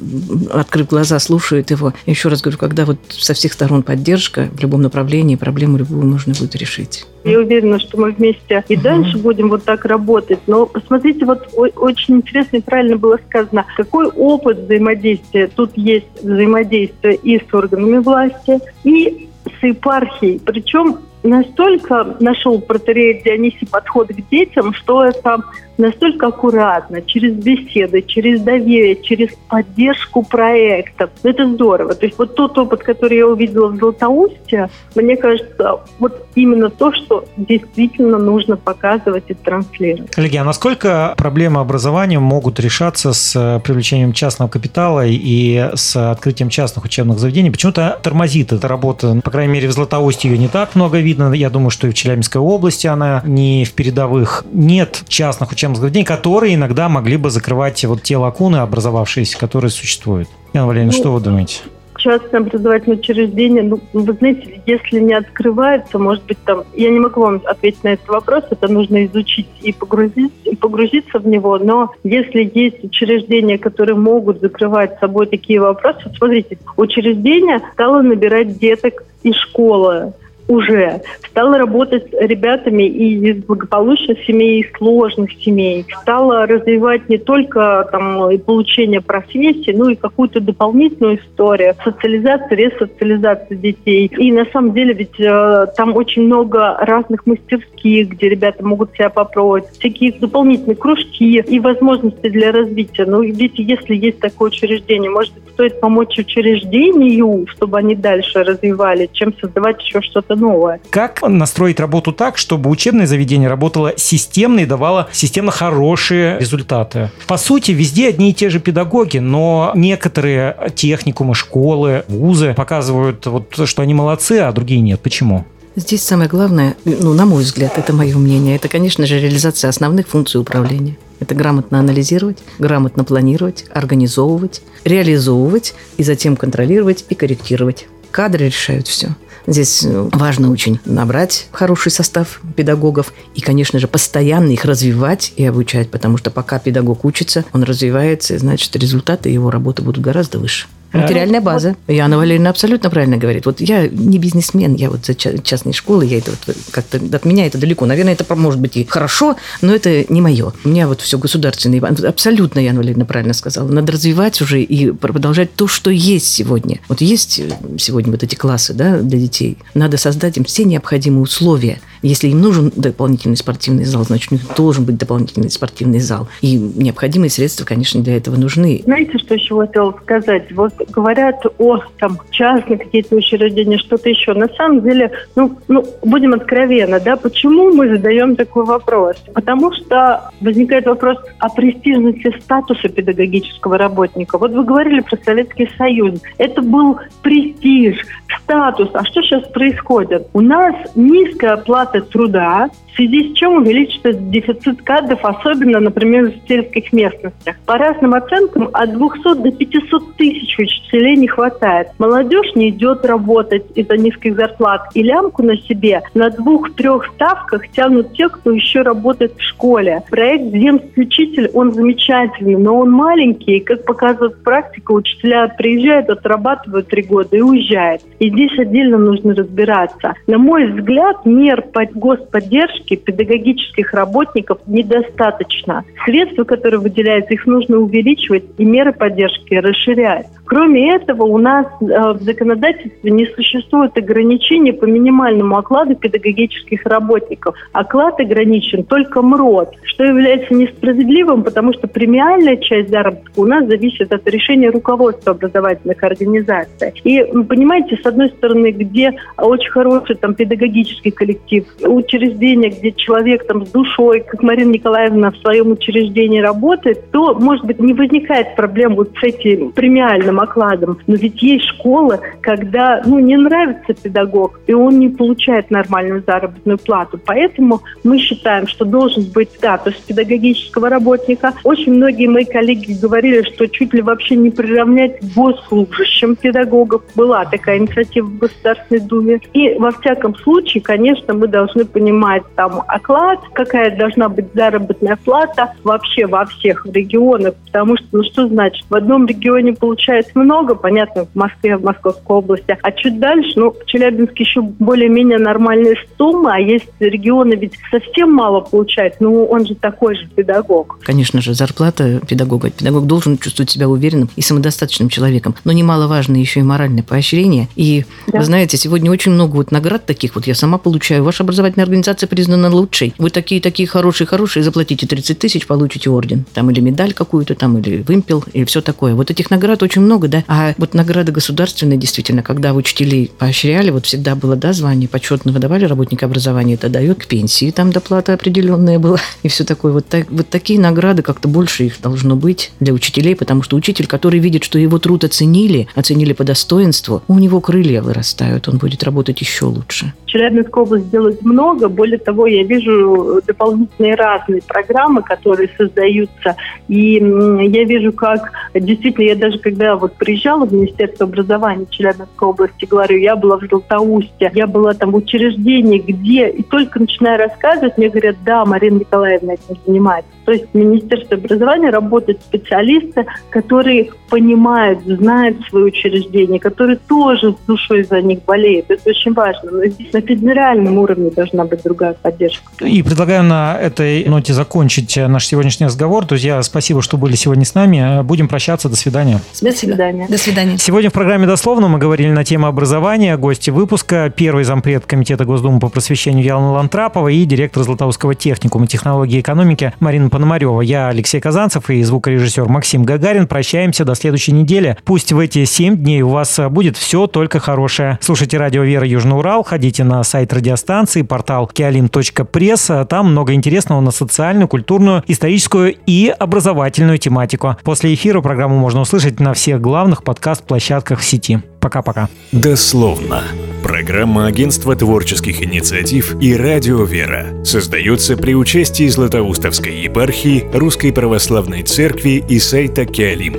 открыв 0.53 0.89
глаза, 0.89 1.19
слушают 1.19 1.71
его. 1.71 1.93
Еще 2.07 2.29
раз 2.29 2.43
говорю, 2.43 2.59
когда 2.59 2.85
вот 2.85 2.99
со 3.11 3.35
всех 3.35 3.53
сторон 3.53 3.83
поддержка 3.83 4.49
в 4.53 4.61
любом 4.61 4.83
направлении, 4.83 5.35
проблему 5.37 5.79
любую 5.79 6.07
можно 6.07 6.33
будет 6.33 6.55
решить. 6.55 7.07
Я 7.25 7.39
уверена, 7.39 7.79
что 7.79 7.99
мы 7.99 8.13
вместе 8.13 8.63
и 8.69 8.77
дальше 8.77 9.17
будем 9.19 9.49
вот 9.49 9.65
так 9.65 9.85
работать. 9.87 10.41
Но 10.47 10.67
посмотрите, 10.67 11.25
вот 11.25 11.49
очень 11.57 12.17
интересно 12.17 12.59
и 12.59 12.61
правильно 12.61 12.97
было 12.97 13.19
сказано, 13.29 13.65
какой 13.77 14.09
опыт 14.09 14.59
взаимодействия. 14.59 15.49
Тут 15.49 15.77
есть 15.77 16.23
взаимодействие 16.23 17.17
и 17.17 17.39
с 17.39 17.55
органами 17.55 17.99
власти, 17.99 18.61
и 18.85 19.31
с 19.59 19.63
епархией. 19.63 20.39
Причем 20.45 20.99
настолько 21.23 22.17
нашел 22.21 22.61
протерей 22.61 23.23
Дионисий 23.25 23.67
подход 23.67 24.09
к 24.09 24.29
детям, 24.31 24.75
что 24.75 25.05
это 25.05 25.39
настолько 25.79 26.29
аккуратно, 26.29 27.03
через 27.03 27.35
беседы, 27.35 28.03
через 28.03 28.41
доверие, 28.41 28.97
через 29.03 29.31
поддержку 29.49 30.23
проекта. 30.23 31.11
Это 31.23 31.49
здорово. 31.53 31.95
То 31.95 32.07
есть 32.07 32.19
вот 32.19 32.35
тот 32.35 32.57
опыт, 32.59 32.83
который 32.83 33.19
я 33.19 33.27
увидела 33.27 33.69
в 33.69 33.77
Златоусте, 33.77 34.69
мне 34.95 35.17
кажется, 35.17 35.81
вот 35.99 36.27
именно 36.35 36.71
то, 36.71 36.93
что 36.93 37.25
действительно 37.37 38.19
нужно 38.19 38.57
показывать 38.57 39.25
и 39.29 39.35
транслировать. 39.35 40.11
Коллеги, 40.11 40.37
а 40.37 40.45
насколько 40.45 41.15
проблемы 41.17 41.61
образования 41.61 42.19
могут 42.19 42.61
решаться 42.61 43.13
с 43.13 43.35
э, 43.37 43.61
привлечением 43.61 44.13
частного 44.13 44.49
капитала 44.49 45.05
и 45.07 45.71
с 45.75 45.97
открытием 45.97 46.49
частных 46.49 46.85
учебных 46.85 47.19
заведений? 47.19 47.51
Почему-то 47.51 47.99
тормозит 48.03 48.53
эта 48.53 48.69
работа. 48.69 49.21
По 49.23 49.31
крайней 49.31 49.53
мере, 49.53 49.69
в 49.69 49.73
Златоусте 49.73 50.29
ее 50.29 50.39
не 50.39 50.49
так 50.49 50.75
много 50.75 50.99
видно. 50.99 51.33
Я 51.33 51.51
думаю, 51.51 51.71
что 51.71 51.87
и 51.87 51.91
в 51.91 51.95
Челябинской 51.95 52.41
области 52.41 52.87
она 52.87 53.23
не 53.25 53.65
в 53.65 53.73
передовых. 53.73 54.45
Нет 54.53 55.03
частных 55.09 55.53
учебных 55.53 55.64
учебных 55.65 55.81
заведений, 55.81 56.05
которые 56.05 56.55
иногда 56.55 56.89
могли 56.89 57.17
бы 57.17 57.31
закрывать 57.31 57.85
вот 57.85 58.03
те 58.03 58.17
лакуны 58.17 58.57
образовавшиеся, 58.57 59.39
которые 59.39 59.71
существуют. 59.71 60.29
Яна 60.53 60.67
Валерьевна, 60.67 60.93
ну, 60.93 60.99
что 60.99 61.13
вы 61.13 61.21
думаете? 61.21 61.61
частное 61.97 62.41
образовательное 62.41 62.99
учреждение, 62.99 63.63
ну, 63.63 63.81
вы 63.95 64.13
знаете, 64.13 64.61
если 64.67 65.01
не 65.01 65.15
открывается, 65.15 65.99
может 65.99 66.23
быть, 66.25 66.37
там, 66.45 66.65
я 66.75 66.91
не 66.91 66.99
могу 66.99 67.23
вам 67.23 67.41
ответить 67.47 67.83
на 67.83 67.95
этот 67.95 68.09
вопрос, 68.09 68.45
это 68.51 68.69
нужно 68.69 69.07
изучить 69.07 69.49
и 69.63 69.73
погрузиться, 69.73 70.37
и 70.45 70.55
погрузиться 70.55 71.19
в 71.19 71.27
него, 71.27 71.57
но 71.57 71.93
если 72.05 72.51
есть 72.53 72.85
учреждения, 72.85 73.57
которые 73.57 73.97
могут 73.97 74.43
закрывать 74.43 74.99
собой 75.01 75.27
такие 75.27 75.63
вопросы, 75.63 76.13
смотрите, 76.19 76.59
учреждение 76.77 77.63
стало 77.73 78.03
набирать 78.03 78.59
деток 78.59 79.03
из 79.23 79.37
школы, 79.37 80.13
уже 80.49 81.01
стала 81.31 81.59
работать 81.59 82.05
с 82.11 82.21
ребятами 82.21 82.85
и 82.85 83.31
из 83.31 83.45
благополучных 83.45 84.23
семей, 84.25 84.61
из 84.61 84.73
сложных 84.77 85.33
семей. 85.33 85.87
Стала 86.03 86.47
развивать 86.47 87.09
не 87.09 87.19
только 87.19 87.89
там, 87.91 88.31
и 88.31 88.39
получение 88.39 89.01
профессии, 89.01 89.73
но 89.73 89.91
и 89.91 89.95
какую-то 89.95 90.41
дополнительную 90.41 91.19
историю, 91.19 91.75
социализацию, 91.83 92.59
ресоциализацию 92.59 93.59
детей. 93.59 94.11
И 94.19 94.33
на 94.33 94.45
самом 94.47 94.75
деле 94.75 94.95
ведь 94.95 95.19
э, 95.19 95.67
там 95.77 95.97
очень 95.97 96.23
много 96.23 96.77
разных 96.81 97.27
мастерских, 97.27 98.11
где 98.11 98.29
ребята 98.29 98.65
могут 98.65 98.93
себя 98.93 99.11
попробовать, 99.11 99.71
всякие 99.71 100.13
дополнительные 100.13 100.77
кружки 100.77 101.39
и 101.39 101.61
возможности 101.61 102.29
для 102.29 102.53
развития. 102.53 103.07
Ну, 103.07 103.23
видите, 103.23 103.63
если 103.63 103.95
есть 103.95 104.21
такое 104.21 104.51
учреждение, 104.51 105.11
может 105.11 105.35
быть, 105.35 105.45
стоит 105.53 105.81
помочь 105.81 106.19
учреждению, 106.19 107.47
чтобы 107.49 107.79
они 107.79 107.95
дальше 107.95 108.43
развивали, 108.43 109.09
чем 109.13 109.35
создавать 109.41 109.83
еще 109.83 110.01
что-то 110.03 110.34
что-то 110.35 110.41
новое. 110.41 110.81
Как 110.91 111.23
настроить 111.23 111.81
работу 111.81 112.13
так, 112.13 112.39
чтобы 112.39 112.71
учебное 112.71 113.07
заведение 113.07 113.49
работало 113.49 113.95
системно 113.97 114.61
и 114.61 114.67
давало 114.67 115.09
системно 115.13 115.51
хорошие 115.51 116.39
результаты? 116.39 117.11
По 117.27 117.37
сути, 117.37 117.73
везде 117.73 118.09
одни 118.09 118.31
и 118.31 118.35
те 118.35 118.51
же 118.51 118.61
педагоги, 118.61 119.19
но 119.19 119.73
некоторые 119.75 120.57
техникумы, 120.75 121.35
школы, 121.35 122.05
вузы 122.09 122.55
показывают, 122.55 123.27
вот, 123.27 123.55
что 123.65 123.83
они 123.83 123.95
молодцы, 123.95 124.39
а 124.41 124.53
другие 124.53 124.81
нет. 124.81 125.01
Почему? 125.01 125.45
Здесь 125.77 126.05
самое 126.05 126.29
главное, 126.29 126.77
ну, 126.85 127.15
на 127.15 127.27
мой 127.27 127.43
взгляд, 127.43 127.79
это 127.79 127.93
мое 127.93 128.17
мнение, 128.17 128.55
это, 128.55 128.69
конечно 128.69 129.07
же, 129.07 129.19
реализация 129.19 129.69
основных 129.69 130.07
функций 130.07 130.41
управления. 130.41 130.97
Это 131.19 131.35
грамотно 131.35 131.81
анализировать, 131.81 132.39
грамотно 132.61 133.03
планировать, 133.03 133.65
организовывать, 133.73 134.63
реализовывать 134.85 135.75
и 135.97 136.05
затем 136.05 136.37
контролировать 136.37 137.05
и 137.09 137.15
корректировать. 137.17 137.87
Кадры 138.13 138.47
решают 138.47 138.87
все. 138.87 139.17
Здесь 139.47 139.85
э, 139.85 140.09
важно 140.13 140.51
очень 140.51 140.81
набрать 140.85 141.49
хороший 141.53 141.93
состав 141.93 142.41
педагогов 142.57 143.13
и, 143.35 143.41
конечно 143.41 143.79
же, 143.79 143.87
постоянно 143.87 144.51
их 144.51 144.65
развивать 144.65 145.33
и 145.37 145.45
обучать, 145.45 145.91
потому 145.91 146.17
что 146.17 146.31
пока 146.31 146.59
педагог 146.59 147.05
учится, 147.05 147.45
он 147.53 147.63
развивается, 147.63 148.35
и 148.35 148.39
значит, 148.39 148.75
результаты 148.77 149.29
его 149.29 149.51
работы 149.51 149.83
будут 149.83 150.03
гораздо 150.03 150.39
выше. 150.39 150.67
Материальная 150.95 151.41
база. 151.41 151.77
Вот. 151.87 151.95
Яна 151.95 152.17
Валерьевна 152.17 152.51
абсолютно 152.51 152.91
правильно 152.91 153.17
говорит. 153.17 153.47
Вот 153.47 153.61
я 153.61 153.89
не 153.89 154.19
бизнесмен, 154.19 154.75
я 154.75 154.91
вот 154.91 155.05
за 155.05 155.15
частной 155.15 155.73
школы, 155.73 156.07
я 156.07 156.19
это 156.19 156.31
вот 156.31 156.57
как-то 156.71 156.99
от 156.99 157.25
меня 157.25 157.47
это 157.47 157.59
далеко. 157.59 157.87
Наверное, 157.87 158.15
это 158.15 158.35
может 158.35 158.61
быть 158.61 158.77
и 158.77 158.85
хорошо, 158.85 159.37
но 159.61 159.75
это 159.75 160.05
не 160.13 160.21
мое. 160.21 160.53
У 160.65 160.69
меня 160.69 160.89
вот 160.89 161.01
все 161.01 161.19
государственное. 161.19 161.81
Абсолютно 161.81 162.61
Яна 162.61 162.79
Валерьевна 162.79 163.05
правильно 163.05 163.35
сказала. 163.35 163.69
Надо 163.69 163.93
развивать 163.93 164.41
уже 164.41 164.63
и 164.63 164.93
продолжать 164.93 165.55
то, 165.55 165.67
что 165.67 165.91
есть 165.91 166.27
сегодня. 166.27 166.81
Вот 166.89 167.01
есть 167.01 167.41
э, 167.41 167.51
сегодня 167.79 168.13
вот 168.13 168.23
эти 168.23 168.35
классы 168.35 168.75
да, 168.75 168.99
для 168.99 169.19
детей. 169.19 169.59
Надо 169.75 169.97
создать 169.97 170.37
им 170.37 170.45
все 170.45 170.65
необходимые 170.65 171.23
условия– 171.23 171.81
если 172.05 172.29
им 172.29 172.43
нужен 172.43 172.71
дополнительный 172.77 173.37
спортивный 173.37 173.87
зал, 173.87 174.05
значит, 174.05 174.31
у 174.31 174.35
них 174.35 174.45
должен 174.55 174.85
быть 174.85 174.99
дополнительный 174.99 175.51
спортивный 175.51 176.01
зал. 176.01 176.29
И 176.43 176.55
необходимые 176.57 177.31
средства, 177.31 177.65
конечно, 177.65 178.03
для 178.03 178.19
этого 178.19 178.37
нужны. 178.37 178.83
Знаете, 178.85 179.17
что 179.17 179.35
еще 179.35 179.59
хотела 179.59 179.97
сказать? 180.03 180.53
Вот 180.53 180.75
говорят 180.91 181.45
о 181.59 181.79
там, 181.99 182.19
частных 182.31 182.81
какие-то 182.81 183.17
учреждения, 183.17 183.79
что-то 183.79 184.09
еще. 184.09 184.35
На 184.35 184.49
самом 184.49 184.83
деле, 184.83 185.11
ну, 185.37 185.59
ну, 185.69 185.85
будем 186.03 186.35
откровенны, 186.35 187.01
да, 187.01 187.17
почему 187.17 187.73
мы 187.73 187.89
задаем 187.89 188.37
такой 188.37 188.65
вопрос? 188.65 189.17
Потому 189.35 189.73
что 189.73 190.31
возникает 190.41 190.87
вопрос 190.87 191.19
о 191.39 191.49
престижности 191.49 192.35
статуса 192.41 192.89
педагогического 192.89 193.79
работника. 193.79 194.39
Вот 194.39 194.53
вы 194.53 194.65
говорили 194.65 195.01
про 195.01 195.17
Советский 195.25 195.69
Союз. 195.77 196.21
Это 196.39 196.63
был 196.63 196.99
престиж, 197.23 197.97
статус. 198.45 198.91
А 198.95 199.05
что 199.05 199.23
сейчас 199.23 199.47
происходит? 199.49 200.29
У 200.33 200.41
нас 200.41 200.75
низкая 200.95 201.55
оплата 201.55 202.01
труда, 202.01 202.69
в 202.93 202.97
связи 202.97 203.33
с 203.33 203.37
чем 203.37 203.57
увеличится 203.57 204.13
дефицит 204.13 204.83
кадров, 204.83 205.19
особенно, 205.23 205.81
например, 205.81 206.31
в 206.31 206.49
сельских 206.49 206.93
местностях. 206.93 207.57
По 207.67 207.77
разным 207.77 208.15
оценкам, 208.15 208.69
от 208.73 208.93
200 208.93 209.43
до 209.43 209.51
500 209.51 210.17
тысяч 210.17 210.59
учителей 210.75 211.17
не 211.17 211.29
хватает. 211.29 211.89
Молодежь 211.99 212.55
не 212.55 212.71
идет 212.71 213.05
работать 213.05 213.65
из-за 213.75 213.97
низких 213.97 214.37
зарплат. 214.37 214.89
И 214.95 215.03
лямку 215.03 215.43
на 215.43 215.57
себе 215.57 216.03
на 216.15 216.31
двух-трех 216.31 217.07
ставках 217.15 217.69
тянут 217.69 218.13
те, 218.15 218.29
кто 218.29 218.51
еще 218.51 218.83
работает 218.83 219.35
в 219.37 219.43
школе. 219.43 220.03
Проект 220.11 220.53
«Земский 220.55 221.03
учитель», 221.03 221.51
он 221.55 221.73
замечательный, 221.73 222.57
но 222.57 222.79
он 222.79 222.91
маленький. 222.91 223.57
И, 223.57 223.61
как 223.61 223.85
показывает 223.85 224.43
практика, 224.43 224.93
учителя 224.93 225.49
приезжают, 225.49 226.11
отрабатывают 226.11 226.89
три 226.89 227.03
года 227.03 227.37
и 227.37 227.41
уезжают. 227.41 228.03
И 228.19 228.31
здесь 228.31 228.59
отдельно 228.59 228.99
нужно 228.99 229.35
разбираться. 229.35 230.15
На 230.27 230.39
мой 230.39 230.67
взгляд, 230.67 231.25
мер 231.25 231.65
господдержки 231.95 232.97
педагогических 232.97 233.93
работников 233.93 234.59
недостаточно. 234.67 235.85
Средства, 236.05 236.45
которые 236.45 236.81
выделяются, 236.81 237.35
их 237.35 237.47
нужно 237.47 237.79
увеличивать 237.79 238.45
и 238.59 238.65
меры 238.65 238.93
поддержки 238.93 239.55
расширять. 239.55 240.27
Кроме 240.45 240.64
этого, 240.73 241.25
у 241.25 241.39
нас 241.39 241.67
э, 241.81 241.85
в 242.13 242.23
законодательстве 242.23 243.11
не 243.11 243.27
существует 243.27 243.97
ограничений 243.97 244.73
по 244.73 244.85
минимальному 244.85 245.57
окладу 245.57 245.95
педагогических 245.95 246.85
работников. 246.87 247.55
Оклад 247.73 248.21
ограничен 248.21 248.85
только 248.85 249.23
МРОД, 249.23 249.71
что 249.85 250.05
является 250.05 250.55
несправедливым, 250.55 251.43
потому 251.43 251.73
что 251.73 251.89
премиальная 251.89 252.57
часть 252.57 252.91
заработка 252.91 253.41
у 253.41 253.47
нас 253.47 253.67
зависит 253.67 254.13
от 254.13 254.27
решения 254.29 254.71
руководства 254.71 255.33
образовательных 255.33 256.03
организаций. 256.03 256.93
И, 257.05 257.23
понимаете, 257.49 257.99
с 258.03 258.07
одной 258.07 258.31
стороны, 258.31 258.71
где 258.71 259.13
очень 259.37 259.71
хороший 259.71 260.17
там 260.17 260.35
педагогический 260.35 261.11
коллектив, 261.11 261.65
учреждение, 261.83 262.71
где 262.71 262.93
человек 262.93 263.47
там 263.47 263.67
с 263.67 263.71
душой, 263.71 264.21
как 264.21 264.43
Марина 264.43 264.71
Николаевна 264.71 265.31
в 265.31 265.37
своем 265.39 265.73
учреждении 265.73 266.41
работает, 266.41 267.11
то, 267.11 267.35
может 267.35 267.65
быть, 267.65 267.81
не 267.81 267.93
возникает 267.93 268.57
проблем 268.57 268.95
вот 268.95 269.11
с 269.19 269.23
этим 269.23 269.73
премиальным 269.73 270.41
окладом. 270.45 270.99
Но 271.07 271.17
ведь 271.17 271.43
есть 271.43 271.65
школы, 271.67 272.21
когда 272.41 273.03
ну, 273.05 273.19
не 273.19 273.37
нравится 273.37 273.95
педагог, 273.95 274.61
и 274.67 274.73
он 274.73 274.99
не 274.99 275.09
получает 275.09 275.71
нормальную 275.71 276.23
заработную 276.27 276.79
плату. 276.79 277.19
Поэтому 277.25 277.83
мы 278.03 278.19
считаем, 278.19 278.67
что 278.67 278.85
должен 278.85 279.25
быть 279.33 279.51
статус 279.51 279.95
педагогического 279.95 280.89
работника. 280.89 281.53
Очень 281.65 281.95
многие 281.95 282.29
мои 282.29 282.45
коллеги 282.45 282.97
говорили, 283.01 283.43
что 283.43 283.69
чуть 283.69 283.93
ли 283.95 284.03
вообще 284.03 284.37
не 284.37 284.51
приравнять 284.51 285.19
госслужащим 285.35 286.37
педагогов. 286.37 287.03
Была 287.15 287.45
такая 287.45 287.79
инициатива 287.79 288.27
в 288.27 288.39
Государственной 288.39 289.01
Думе. 289.01 289.41
И 289.53 289.75
во 289.79 289.91
всяком 289.91 290.35
случае, 290.37 290.83
конечно, 290.83 291.35
мы 291.35 291.49
должны 291.49 291.85
понимать 291.85 292.43
там 292.55 292.83
оклад, 292.87 293.41
какая 293.53 293.97
должна 293.97 294.29
быть 294.29 294.47
заработная 294.55 295.17
плата 295.25 295.73
вообще 295.83 296.27
во 296.27 296.45
всех 296.47 296.87
регионах. 296.87 297.55
Потому 297.67 297.97
что, 297.97 298.07
ну 298.13 298.23
что 298.23 298.49
значит, 298.49 298.85
в 298.89 298.95
одном 298.95 299.27
регионе 299.27 299.73
получается 299.73 300.33
много, 300.35 300.75
понятно, 300.75 301.27
в 301.27 301.35
Москве, 301.35 301.77
в 301.77 301.85
Московской 301.85 302.37
области. 302.37 302.77
А 302.83 302.93
чуть 302.93 303.19
дальше, 303.19 303.53
ну, 303.57 303.71
в 303.71 303.85
Челябинске 303.87 304.45
еще 304.45 304.61
более-менее 304.61 305.39
нормальные 305.39 305.97
суммы, 306.17 306.51
а 306.53 306.59
есть 306.59 306.87
регионы 307.01 307.55
ведь 307.55 307.75
совсем 307.91 308.33
мало 308.33 308.61
получает, 308.61 309.17
ну, 309.21 309.45
он 309.45 309.67
же 309.67 309.75
такой 309.75 310.17
же 310.17 310.27
педагог. 310.27 310.99
Конечно 311.03 311.41
же, 311.41 311.55
зарплата 311.55 312.21
педагога. 312.27 312.71
Педагог 312.71 313.07
должен 313.07 313.39
чувствовать 313.39 313.71
себя 313.71 313.89
уверенным 313.89 314.29
и 314.37 314.43
самодостаточным 314.43 315.09
человеком. 315.09 315.55
Но 315.65 315.73
немаловажно 315.73 316.37
еще 316.37 316.61
и 316.61 316.63
моральное 316.63 317.03
поощрение. 317.03 317.69
И, 317.77 318.05
да. 318.27 318.39
вы 318.39 318.45
знаете, 318.45 318.77
сегодня 318.77 319.11
очень 319.11 319.33
много 319.33 319.57
вот 319.57 319.71
наград 319.71 320.07
таких, 320.07 320.35
вот 320.35 320.47
я 320.47 320.55
сама 320.55 320.79
получаю. 320.79 321.25
Ваша 321.25 321.43
образовательная 321.43 321.85
организация 321.85 322.27
признана 322.27 322.71
лучшей. 322.71 323.15
Вы 323.19 323.31
такие-такие 323.31 323.87
хорошие-хорошие, 323.87 324.63
заплатите 324.63 325.07
30 325.07 325.39
тысяч, 325.39 325.67
получите 325.67 326.11
орден. 326.11 326.45
Там 326.55 326.71
или 326.71 326.81
медаль 326.81 327.13
какую-то, 327.13 327.55
там 327.55 327.79
или 327.79 328.03
вымпел, 328.03 328.45
или 328.53 328.65
все 328.65 328.81
такое. 328.81 329.15
Вот 329.15 329.31
этих 329.31 329.51
наград 329.51 329.83
очень 329.83 330.03
много, 330.03 330.24
да. 330.29 330.45
А 330.49 330.75
вот 330.79 330.95
награды 330.95 331.33
государственные, 331.33 331.99
действительно, 331.99 332.43
когда 332.43 332.75
учителей 332.75 333.31
поощряли, 333.39 333.91
вот 333.91 334.07
всегда 334.07 334.35
было, 334.35 334.57
да, 334.57 334.73
звание 334.73 335.09
почетного 335.09 335.59
давали 335.59 335.85
работника 335.85 336.27
образования, 336.27 336.75
это 336.75 336.89
дает 336.89 337.23
к 337.23 337.27
пенсии, 337.27 337.71
там 337.71 337.93
доплата 337.93 338.35
определенная 338.35 338.99
была 338.99 339.19
и 339.43 339.49
все 339.49 339.65
такое. 339.65 339.93
Вот, 339.93 340.07
так, 340.07 340.31
вот 340.31 340.49
такие 340.49 340.79
награды 340.79 341.23
как-то 341.23 341.49
больше 341.49 341.85
их 341.85 342.01
должно 342.01 342.37
быть 342.37 342.73
для 342.81 342.93
учителей, 342.93 343.37
потому 343.37 343.63
что 343.63 343.77
учитель, 343.77 344.07
который 344.07 344.41
видит, 344.41 344.65
что 344.65 344.79
его 344.79 344.99
труд 344.99 345.25
оценили, 345.25 345.89
оценили 345.95 346.33
по 346.33 346.45
достоинству, 346.45 347.23
у 347.29 347.39
него 347.39 347.61
крылья 347.61 348.03
вырастают, 348.03 348.69
он 348.69 348.79
будет 348.79 349.03
работать 349.03 349.41
еще 349.41 349.67
лучше. 349.67 350.13
Челябинская 350.35 350.83
область 350.83 351.11
делает 351.13 351.43
много. 351.43 351.89
Более 351.89 352.19
того, 352.19 352.49
я 352.49 352.65
вижу 352.65 353.41
дополнительные 353.47 354.17
разные 354.17 354.63
программы, 354.63 355.23
которые 355.23 355.71
создаются. 355.79 356.57
И 356.89 357.15
я 357.15 357.85
вижу, 357.85 358.13
как 358.13 358.51
действительно, 358.75 359.27
я 359.27 359.37
даже 359.37 359.61
когда 359.61 359.95
вот 359.95 360.15
приезжала 360.15 360.67
в 360.67 360.75
Министерство 360.75 361.27
образования 361.27 361.87
Челябинской 361.89 362.49
области, 362.49 362.85
говорю, 362.85 363.17
я 363.19 363.37
была 363.37 363.59
в 363.59 363.65
Златоусте, 363.65 364.51
я 364.53 364.67
была 364.67 364.95
там 364.95 365.13
в 365.13 365.17
учреждении, 365.17 365.99
где, 365.99 366.49
и 366.49 366.65
только 366.65 366.99
начиная 366.99 367.39
рассказывать, 367.39 367.97
мне 367.97 368.09
говорят, 368.09 368.35
да, 368.45 368.65
Марина 368.65 368.99
Николаевна 368.99 369.55
этим 369.55 369.79
занимается. 369.87 370.33
То 370.47 370.53
есть 370.53 370.67
в 370.73 370.75
Министерстве 370.75 371.37
образования 371.37 371.91
работают 371.91 372.43
специалисты, 372.43 373.25
которые 373.51 374.11
понимают, 374.29 375.01
знают 375.05 375.59
свои 375.69 375.85
учреждения, 375.85 376.59
которые 376.59 376.99
тоже 377.09 377.53
с 377.53 377.67
душой 377.67 378.03
за 378.03 378.21
них 378.21 378.41
болеют. 378.45 378.91
Это 378.91 379.11
очень 379.11 379.33
важно. 379.33 379.71
Но 379.71 379.87
здесь 379.87 380.13
на 380.13 380.21
федеральном 380.25 380.99
уровне 380.99 381.31
должна 381.31 381.65
быть 381.65 381.83
другая 381.83 382.15
поддержка. 382.15 382.85
И 382.85 383.03
предлагаю 383.03 383.43
на 383.45 383.79
этой 383.81 384.25
ноте 384.25 384.53
закончить 384.53 385.17
наш 385.17 385.47
сегодняшний 385.47 385.87
разговор. 385.87 386.25
Друзья, 386.27 386.63
спасибо, 386.63 387.03
что 387.03 387.17
были 387.17 387.37
сегодня 387.37 387.65
с 387.65 387.75
нами. 387.75 388.23
Будем 388.23 388.49
прощаться. 388.49 388.89
До 388.89 388.97
свидания. 388.97 389.41
До 389.61 389.73
свидания. 389.73 390.27
До 390.29 390.39
свидания. 390.39 390.79
Сегодня 390.79 391.11
в 391.11 391.13
программе 391.13 391.47
«Дословно» 391.47 391.89
мы 391.89 391.99
говорили 391.99 392.31
на 392.31 392.45
тему 392.45 392.67
образования. 392.67 393.37
Гости 393.37 393.71
выпуска– 393.71 394.33
первый 394.37 394.65
зампред 394.65 395.07
Комитета 395.07 395.45
Госдумы 395.45 395.81
по 395.81 395.89
просвещению 395.89 396.45
Ялана 396.45 396.73
Лантрапова 396.73 397.29
и 397.29 397.45
директор 397.45 397.83
Златоустского 397.83 398.35
техникума 398.35 398.87
технологии 398.87 399.37
и 399.37 399.41
экономики 399.41 399.93
Марина 400.01 400.31
Пономарева. 400.31 400.81
Я 400.81 401.09
Алексей 401.09 401.41
Казанцев 401.41 401.91
и 401.91 402.03
звукорежиссер 402.03 402.69
Максим 402.69 403.05
Гагарин. 403.05 403.47
Прощаемся 403.47 404.05
до 404.05 404.15
следующей 404.15 404.53
недели. 404.53 404.97
Пусть 405.05 405.33
в 405.33 405.39
эти 405.39 405.65
семь 405.65 405.97
дней 405.97 406.23
у 406.23 406.29
вас 406.29 406.61
будет 406.71 406.97
все 406.97 407.27
только 407.27 407.59
хорошее. 407.59 408.19
Слушайте 408.21 408.59
радио 408.59 408.83
«Вера 408.83 409.07
Южный 409.07 409.37
Урал», 409.37 409.65
ходите 409.65 410.05
на 410.05 410.14
сайт 410.23 410.53
радиостанции, 410.53 411.23
портал 411.23 411.71
kialin.пресс. 411.73 412.91
Там 413.09 413.33
много 413.33 413.55
интересного 413.55 414.01
на 414.01 414.11
социальную, 414.11 414.69
культурную, 414.69 415.25
историческую 415.27 415.97
и 416.07 416.29
образовательную 416.29 417.19
тематику. 417.19 417.77
После 417.83 418.15
эфира 418.15 418.41
программу 418.41 418.79
можно 418.79 419.01
услышать 419.01 419.41
на 419.41 419.55
всех 419.55 419.81
главных 419.81 420.23
подкаст-площадках 420.23 421.21
в 421.21 421.25
сети. 421.25 421.63
Пока-пока. 421.81 422.29
Дословно. 422.53 423.43
Программа 423.83 424.47
Агентства 424.47 424.97
творческих 424.97 425.63
инициатив 425.63 426.41
и 426.41 426.57
Радио 426.57 427.05
Вера 427.05 427.63
создается 427.65 428.39
при 428.39 428.55
участии 428.55 429.07
Златоустовской 429.07 429.95
епархии 429.95 430.65
Русской 430.73 431.13
Православной 431.13 431.83
Церкви 431.83 432.43
и 432.49 432.59
сайта 432.59 433.05
Киалим. 433.05 433.57